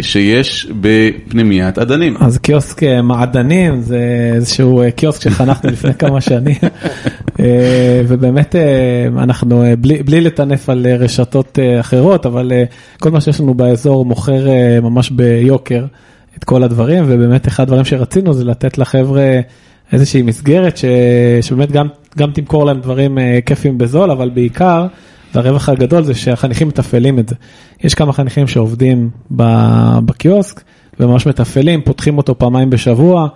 שיש 0.02 0.68
בפנימיית 0.82 1.78
עדנים. 1.78 2.18
אז 2.20 2.38
קיוסק 2.38 2.84
אה, 2.84 3.02
מעדנים 3.02 3.82
זה 3.82 4.32
איזשהו 4.36 4.82
אה, 4.82 4.92
קיוסק 4.92 5.22
שחנכנו 5.22 5.72
לפני 5.74 5.94
כמה 5.94 6.22
שנים 6.22 6.56
אה, 7.40 8.02
ובאמת 8.08 8.56
אה, 8.56 9.08
אנחנו 9.24 9.64
אה, 9.64 9.76
בלי, 9.76 10.04
בלי 10.04 10.22
לטנף 10.22 10.70
על 10.70 10.86
אה, 10.86 10.96
רשתות 10.96 11.60
אה, 11.62 11.80
אחרות 11.80 12.26
אבל 12.26 12.52
אה, 12.52 12.64
כל 13.00 13.12
מה 13.12 13.22
שיש 13.22 13.40
לנו 13.40 13.54
באזור 13.54 14.06
מוכר 14.06 14.48
אה, 14.48 14.80
ממש 14.82 15.10
ביוקר 15.10 15.86
את 16.38 16.44
כל 16.44 16.64
הדברים 16.64 17.04
ובאמת 17.08 17.48
אחד 17.48 17.64
הדברים 17.64 17.86
שרצינו 17.86 18.34
זה 18.34 18.46
לתת 18.46 18.78
לחבר'ה 18.78 19.40
איזושהי 19.94 20.22
מסגרת 20.22 20.78
ש, 20.78 20.86
שבאמת 21.42 21.72
גם, 21.72 21.88
גם 22.18 22.32
תמכור 22.32 22.66
להם 22.66 22.82
דברים 22.82 23.20
אה, 23.20 23.40
כיפים 23.46 23.78
בזול 23.78 24.12
אבל 24.12 24.30
בעיקר. 24.30 24.88
והרווח 25.36 25.70
הגדול 25.70 26.04
זה 26.04 26.14
שהחניכים 26.16 26.68
מתפעלים 26.68 27.20
את 27.20 27.30
זה. 27.30 27.36
יש 27.84 27.94
כמה 27.94 28.14
חניכים 28.14 28.48
שעובדים 28.48 29.10
בקיוסק 30.06 30.62
וממש 31.00 31.26
מתפעלים, 31.26 31.82
פותחים 31.82 32.18
אותו 32.18 32.38
פעמיים 32.38 32.70
בשבוע, 32.70 33.28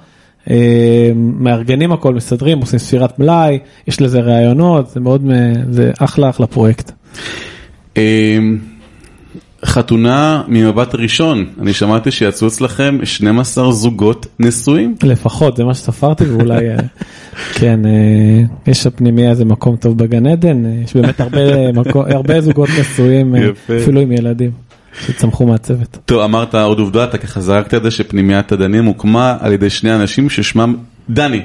אה, 0.49 1.11
מארגנים 1.15 1.91
הכל, 1.91 2.13
מסדרים, 2.13 2.59
עושים 2.59 2.79
ספירת 2.79 3.19
מלאי, 3.19 3.59
יש 3.87 4.01
לזה 4.01 4.19
ראיונות, 4.19 4.89
זה 4.89 4.99
מאוד, 4.99 5.25
זה 5.69 5.91
אחלה 5.99 6.29
אחלה 6.29 6.47
פרויקט. 6.47 6.91
חתונה 9.65 10.41
ממבט 10.47 10.95
ראשון, 10.95 11.45
אני 11.61 11.73
שמעתי 11.73 12.11
שיצאו 12.11 12.47
אצלכם 12.47 12.97
12 13.03 13.71
זוגות 13.71 14.25
נשואים. 14.39 14.95
לפחות, 15.03 15.57
זה 15.57 15.63
מה 15.63 15.73
שספרתי, 15.73 16.25
ואולי, 16.25 16.69
אה, 16.69 16.75
כן, 17.53 17.85
אה, 17.85 17.91
יש 18.67 18.87
בפנימיה 18.87 19.29
איזה 19.29 19.45
מקום 19.45 19.75
טוב 19.75 19.97
בגן 19.97 20.27
עדן, 20.27 20.65
אה, 20.65 20.71
יש 20.83 20.95
באמת 20.95 21.19
הרבה, 21.21 21.71
מקום, 21.71 22.05
הרבה 22.07 22.41
זוגות 22.41 22.69
נשואים. 22.79 23.35
אפילו 23.81 24.01
עם 24.01 24.11
ילדים, 24.11 24.51
שצמחו 25.05 25.45
מהצוות. 25.45 25.97
טוב, 26.05 26.21
אמרת 26.21 26.55
עוד 26.55 26.79
עובדה, 26.79 27.03
אתה 27.03 27.17
ככה 27.17 27.41
זרקת 27.41 27.73
את 27.73 27.83
זה 27.83 27.91
שפנימיית 27.91 28.51
עדנים 28.51 28.85
הוקמה 28.85 29.37
על 29.39 29.51
ידי 29.53 29.69
שני 29.69 29.95
אנשים 29.95 30.29
ששמם 30.29 30.75
דני. 31.09 31.41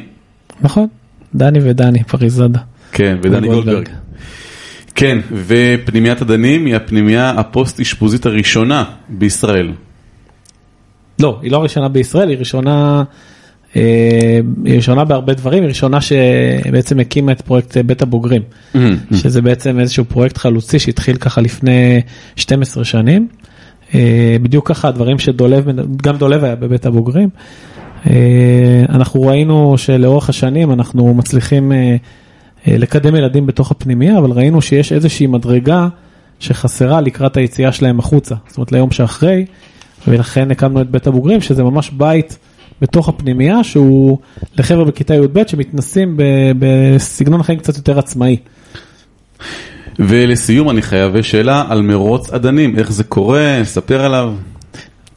נכון, 0.61 0.87
דני 1.35 1.59
ודני 1.62 2.04
פריזדה. 2.04 2.61
כן, 2.92 3.18
ודני. 3.22 3.48
גולדברג. 3.48 3.88
כן, 5.00 5.18
ופנימיית 5.46 6.22
עדנים 6.22 6.66
היא 6.66 6.76
הפנימייה 6.76 7.30
הפוסט 7.30 7.80
אשפוזית 7.80 8.26
הראשונה 8.26 8.84
בישראל. 9.08 9.72
לא, 11.18 11.38
היא 11.42 11.52
לא 11.52 11.56
הראשונה 11.56 11.88
בישראל, 11.88 12.28
היא 12.28 12.38
ראשונה, 12.38 13.04
אה, 13.76 14.40
היא 14.64 14.76
ראשונה 14.76 15.04
בהרבה 15.04 15.34
דברים, 15.34 15.62
היא 15.62 15.68
ראשונה 15.68 15.98
שבעצם 16.00 17.00
הקימה 17.00 17.32
את 17.32 17.40
פרויקט 17.40 17.76
אה, 17.76 17.82
בית 17.82 18.02
הבוגרים, 18.02 18.42
שזה 19.14 19.42
בעצם 19.42 19.80
איזשהו 19.80 20.04
פרויקט 20.04 20.38
חלוצי 20.38 20.78
שהתחיל 20.78 21.16
ככה 21.16 21.40
לפני 21.40 22.00
12 22.36 22.84
שנים. 22.84 23.28
אה, 23.94 24.36
בדיוק 24.42 24.68
ככה 24.68 24.88
הדברים 24.88 25.18
שדולב, 25.18 25.66
גם 26.02 26.16
דולב 26.16 26.44
היה 26.44 26.56
בבית 26.56 26.86
הבוגרים. 26.86 27.28
אה, 28.10 28.84
אנחנו 28.88 29.22
ראינו 29.22 29.78
שלאורך 29.78 30.28
השנים 30.28 30.72
אנחנו 30.72 31.14
מצליחים 31.14 31.72
אה, 31.72 31.96
לקדם 32.66 33.16
ילדים 33.16 33.46
בתוך 33.46 33.70
הפנימייה, 33.70 34.18
אבל 34.18 34.30
ראינו 34.30 34.62
שיש 34.62 34.92
איזושהי 34.92 35.26
מדרגה 35.26 35.88
שחסרה 36.38 37.00
לקראת 37.00 37.36
היציאה 37.36 37.72
שלהם 37.72 37.98
החוצה, 37.98 38.34
זאת 38.48 38.56
אומרת 38.56 38.72
ליום 38.72 38.90
שאחרי, 38.90 39.44
ולכן 40.08 40.50
הקמנו 40.50 40.80
את 40.80 40.90
בית 40.90 41.06
הבוגרים, 41.06 41.40
שזה 41.40 41.62
ממש 41.62 41.90
בית 41.90 42.38
בתוך 42.80 43.08
הפנימייה, 43.08 43.64
שהוא 43.64 44.18
לחבר'ה 44.58 44.84
בכיתה 44.84 45.14
י"ב 45.14 45.42
שמתנסים 45.46 46.16
בסגנון 46.58 47.42
חיים 47.42 47.58
קצת 47.58 47.76
יותר 47.76 47.98
עצמאי. 47.98 48.36
ולסיום 49.98 50.70
אני 50.70 50.82
חייב 50.82 51.22
שאלה 51.22 51.64
על 51.68 51.82
מרוץ 51.82 52.30
עדנים, 52.30 52.78
איך 52.78 52.92
זה 52.92 53.04
קורה, 53.04 53.60
ספר 53.64 54.04
עליו. 54.04 54.34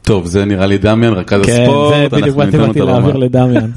טוב, 0.04 0.26
זה 0.26 0.44
נראה 0.44 0.66
לי 0.66 0.78
דמיין, 0.78 1.12
רכז 1.12 1.40
כן, 1.46 1.62
הספורט, 1.62 1.94
זה 1.94 2.08
בדיוק 2.08 2.38
אנחנו 2.38 2.58
באתי 2.58 2.58
ניתן 2.58 2.58
לו 2.58 2.66
באתי 2.66 2.78
את 2.80 2.82
הבמה. 2.82 3.00
להעביר 3.00 3.16
לדמיאן. 3.16 3.70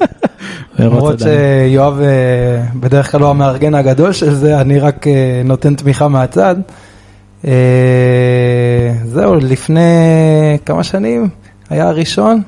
למרות 0.80 1.20
שיואב 1.20 2.00
אה, 2.00 2.64
בדרך 2.76 3.12
כלל 3.12 3.22
לא 3.22 3.30
המארגן 3.30 3.76
הגדול 3.76 4.14
של 4.14 4.34
זה, 4.34 4.62
אני 4.62 4.80
רק 4.80 5.08
אה, 5.08 5.42
נותן 5.46 5.76
תמיכה 5.76 6.08
מהצד. 6.08 6.56
אה, 7.48 7.52
זהו, 9.06 9.36
לפני 9.36 9.82
כמה 10.66 10.84
שנים 10.84 11.30
היה 11.70 11.88
הראשון, 11.88 12.42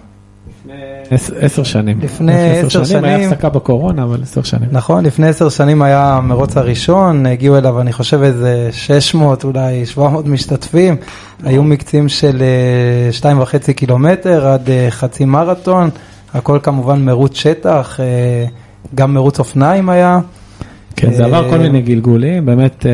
עשר 1.40 1.64
שנים. 1.64 2.00
לפני 2.02 2.34
עשר 2.34 2.80
היה 2.80 2.86
שנים. 2.86 3.32
הפסקה 3.32 3.50
בקורונה, 3.50 4.04
אבל 4.04 4.24
עשר 4.24 4.44
שנים. 4.44 4.70
נכון, 4.72 5.06
לפני 5.06 5.28
עשר 5.28 5.50
שנים 5.50 5.82
היה 5.82 6.14
המרוץ 6.14 6.58
הראשון, 6.58 7.26
הגיעו 7.26 7.58
אליו 7.58 7.82
אני 7.82 7.94
חושב 7.94 8.22
איזה 8.22 8.70
600 8.72 9.44
אולי 9.44 9.86
700 9.86 10.26
משתתפים, 10.28 10.96
היו 11.44 11.64
מקצים 11.64 12.10
של 12.10 12.42
אה, 12.42 13.12
שתיים 13.12 13.40
וחצי 13.40 13.74
קילומטר 13.74 14.48
עד 14.48 14.70
אה, 14.70 14.88
חצי 14.90 15.26
מרתון, 15.26 15.90
הכל 16.34 16.60
כמובן 16.64 17.02
מרוץ 17.02 17.38
שטח, 17.38 18.00
אה, 18.00 18.46
גם 18.96 19.14
מרוץ 19.14 19.40
אופניים 19.40 19.90
היה. 19.90 20.20
כן, 20.96 21.14
זה 21.14 21.26
עבר 21.26 21.50
כל 21.50 21.58
מיני 21.58 21.82
גלגולים, 21.82 22.46
באמת, 22.46 22.86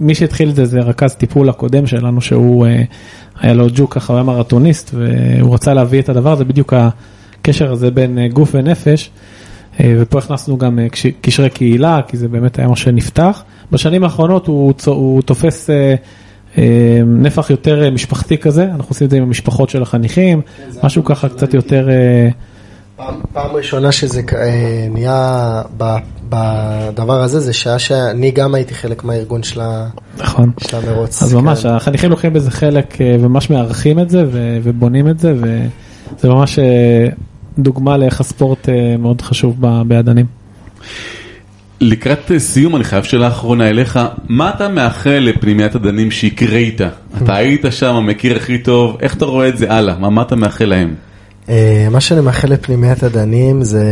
מי 0.00 0.14
שהתחיל 0.14 0.50
את 0.50 0.54
זה 0.54 0.64
זה 0.64 0.80
רכז 0.80 1.14
טיפול 1.14 1.48
הקודם 1.48 1.86
שלנו, 1.86 2.20
שהוא, 2.20 2.66
היה 3.40 3.52
לו 3.54 3.66
ג'וק 3.74 3.94
ככה, 3.94 4.12
הוא 4.12 4.18
היה 4.18 4.24
מרתוניסט, 4.24 4.94
והוא 4.94 5.54
רצה 5.54 5.74
להביא 5.74 6.00
את 6.00 6.08
הדבר 6.08 6.32
הזה, 6.32 6.44
בדיוק 6.44 6.74
הקשר 6.76 7.72
הזה 7.72 7.90
בין 7.90 8.18
אה, 8.18 8.28
גוף 8.28 8.50
ונפש, 8.54 9.10
אה, 9.80 9.94
ופה 9.98 10.18
הכנסנו 10.18 10.58
גם 10.58 10.78
אה, 10.78 10.88
קש- 10.88 11.06
קשרי 11.20 11.50
קהילה, 11.50 12.00
כי 12.08 12.16
זה 12.16 12.28
באמת 12.28 12.58
היה 12.58 12.68
מה 12.68 12.76
שנפתח. 12.76 13.42
בשנים 13.72 14.04
האחרונות 14.04 14.46
הוא, 14.46 14.72
הוא 14.86 15.22
תופס 15.22 15.70
נפח 17.06 17.50
יותר 17.50 17.90
משפחתי 17.90 18.38
כזה, 18.38 18.64
אנחנו 18.64 18.86
עושים 18.88 19.04
את 19.04 19.10
זה 19.10 19.16
עם 19.16 19.22
המשפחות 19.22 19.70
של 19.70 19.82
החניכים, 19.82 20.40
משהו 20.84 21.04
ככה 21.04 21.28
קצת 21.28 21.54
יותר... 21.54 21.88
פעם, 23.06 23.14
פעם 23.32 23.56
ראשונה 23.56 23.92
שזה 23.92 24.20
אה, 24.34 24.86
נהיה 24.90 25.62
בדבר 26.28 27.22
הזה, 27.22 27.40
זה 27.40 27.52
שעה 27.52 27.78
שאני 27.78 28.30
גם 28.30 28.54
הייתי 28.54 28.74
חלק 28.74 29.04
מהארגון 29.04 29.42
של, 29.42 29.60
נכון. 30.18 30.50
של 30.68 30.76
המרוץ. 30.76 31.22
אז 31.22 31.34
ממש, 31.34 31.62
כן. 31.62 31.68
החניכים 31.68 32.10
לוקחים 32.10 32.32
בזה 32.32 32.50
חלק 32.50 33.00
אה, 33.00 33.16
וממש 33.20 33.50
מארחים 33.50 33.98
את 33.98 34.10
זה 34.10 34.24
ו- 34.32 34.58
ובונים 34.62 35.08
את 35.08 35.18
זה, 35.18 35.34
וזה 35.36 36.28
ממש 36.28 36.58
אה, 36.58 37.06
דוגמה 37.58 37.96
לאיך 37.96 38.20
הספורט 38.20 38.68
מאוד 38.98 39.20
חשוב 39.20 39.56
ב- 39.60 39.82
בעדנים. 39.82 40.26
לקראת 41.80 42.32
סיום 42.38 42.76
אני 42.76 42.84
חייב 42.84 43.04
שאלה 43.04 43.28
אחרונה 43.28 43.68
אליך, 43.68 44.00
מה 44.28 44.50
אתה 44.50 44.68
מאחל 44.68 45.18
לפנימיית 45.22 45.74
עדנים 45.74 46.10
שיקרה 46.10 46.56
איתה? 46.58 46.88
אתה 47.22 47.36
היית 47.36 47.64
שם, 47.70 48.04
מכיר 48.06 48.36
הכי 48.36 48.58
טוב, 48.58 48.96
איך 49.00 49.14
אתה 49.14 49.24
רואה 49.24 49.48
את 49.48 49.58
זה 49.58 49.72
הלאה? 49.72 49.98
מה, 49.98 50.10
מה 50.10 50.22
אתה 50.22 50.36
מאחל 50.36 50.64
להם? 50.64 50.94
אה, 51.48 51.88
מה 51.90 52.00
שאני 52.00 52.20
מאחל 52.20 52.48
לפנימיית 52.48 53.02
הדנים 53.02 53.62
זה, 53.62 53.84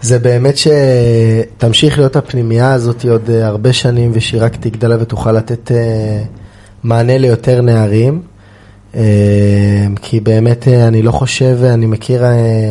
זה 0.00 0.18
באמת 0.18 0.54
שתמשיך 0.56 1.98
להיות 1.98 2.16
הפנימייה 2.16 2.72
הזאת 2.72 3.04
עוד 3.04 3.30
אה, 3.30 3.46
הרבה 3.46 3.72
שנים 3.72 4.10
ושהיא 4.14 4.42
רק 4.42 4.56
תגדל 4.56 4.92
ותוכל 5.00 5.32
לתת 5.32 5.72
אה, 5.72 6.22
מענה 6.82 7.18
ליותר 7.18 7.60
נערים. 7.60 8.22
כי 10.02 10.20
באמת 10.20 10.68
אני 10.68 11.02
לא 11.02 11.10
חושב, 11.10 11.58
אני 11.64 11.86
מכיר 11.86 12.22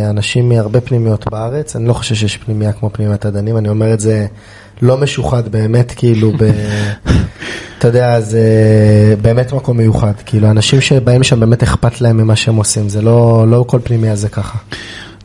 אנשים 0.10 0.50
מהרבה 0.50 0.82
פנימיות 0.82 1.26
בארץ, 1.32 1.76
אני 1.76 1.88
לא 1.88 1.94
חושב 1.94 2.16
שיש 2.16 2.38
פנימייה 2.38 2.72
כמו 2.72 2.90
פנימיית 2.94 3.26
הדנים, 3.26 3.58
אני 3.58 3.70
אומר 3.70 3.94
את 3.94 4.00
זה 4.00 4.26
לא 4.82 4.98
משוחד 4.98 5.48
באמת, 5.50 5.94
כאילו, 5.96 6.32
ב... 6.32 6.44
אתה 7.80 7.88
יודע, 7.88 8.22
זה 8.22 8.42
באמת 9.22 9.54
מקום 9.54 9.78
מיוחד, 9.78 10.14
כאילו, 10.26 10.50
אנשים 10.50 10.82
שבאים 10.82 11.24
שם 11.24 11.40
באמת 11.40 11.64
אכפת 11.64 12.02
להם 12.02 12.18
ממה 12.18 12.36
שהם 12.36 12.56
עושים, 12.56 12.90
זה 12.90 13.02
לא, 13.02 13.46
לא 13.48 13.66
כל 13.68 13.80
פנימייה 13.84 14.16
זה 14.16 14.30
ככה. 14.30 14.58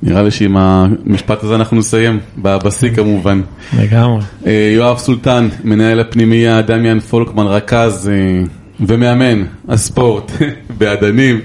נראה 0.03 0.23
לי 0.23 0.31
שעם 0.31 0.57
המשפט 0.57 1.45
הזה 1.45 1.55
אנחנו 1.55 1.77
נסיים, 1.77 2.21
בשיא 2.39 2.91
כמובן. 2.95 3.41
לגמרי. 3.79 4.23
אה, 4.47 4.73
יואב 4.75 4.99
סולטן, 4.99 5.49
מנהל 5.65 6.01
הפנימייה, 6.01 6.63
דמיאן 6.63 7.01
פולקמן, 7.01 7.47
רכז 7.47 8.11
אה, 8.13 8.43
ומאמן 8.81 9.45
הספורט 9.69 10.33
באדנים, 10.79 11.41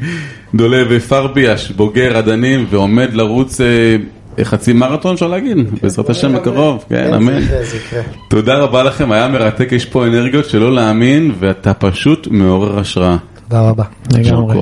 דולב 0.55 0.99
פרביאש, 0.99 1.71
בוגר 1.71 2.19
אדנים 2.19 2.65
ועומד 2.69 3.13
לרוץ 3.13 3.61
אה, 3.61 3.95
חצי 4.43 4.73
מרתון 4.73 5.13
אפשר 5.13 5.27
להגיד, 5.27 5.57
בעזרת 5.81 6.09
השם 6.09 6.35
בקרוב, 6.35 6.85
כן, 6.89 7.13
אמן. 7.13 7.41
זה 7.41 7.45
יקרה, 7.45 7.63
זה 7.63 7.77
יקרה. 7.77 8.01
תודה 8.29 8.57
רבה 8.57 8.83
לכם, 8.83 9.11
היה 9.11 9.27
מרתק, 9.27 9.71
יש 9.71 9.85
פה 9.85 10.07
אנרגיות 10.07 10.45
שלא 10.45 10.75
להאמין 10.75 11.31
ואתה 11.39 11.73
פשוט 11.73 12.27
מעורר 12.31 12.79
השראה. 12.79 13.17
תודה 13.49 13.69
רבה. 13.69 13.83
לגמרי. 14.13 14.57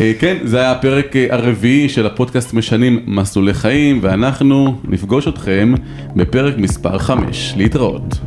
אה, 0.00 0.12
כן, 0.18 0.36
זה 0.44 0.58
היה 0.58 0.70
הפרק 0.70 1.16
אה, 1.16 1.26
הרביעי 1.30 1.88
של 1.88 2.06
הפודקאסט 2.06 2.54
משנים 2.54 3.00
מסלולי 3.06 3.54
חיים, 3.54 3.98
ואנחנו 4.02 4.80
נפגוש 4.84 5.28
אתכם 5.28 5.74
בפרק 6.16 6.58
מספר 6.58 6.98
5. 6.98 7.54
להתראות. 7.56 8.18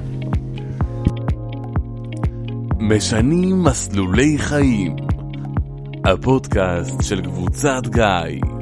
משנים 2.80 3.63
מסלולי 3.63 4.38
חיים. 4.38 4.96
הפודקאסט 6.06 7.04
של 7.04 7.22
קבוצת 7.22 7.88
גיא. 7.88 8.53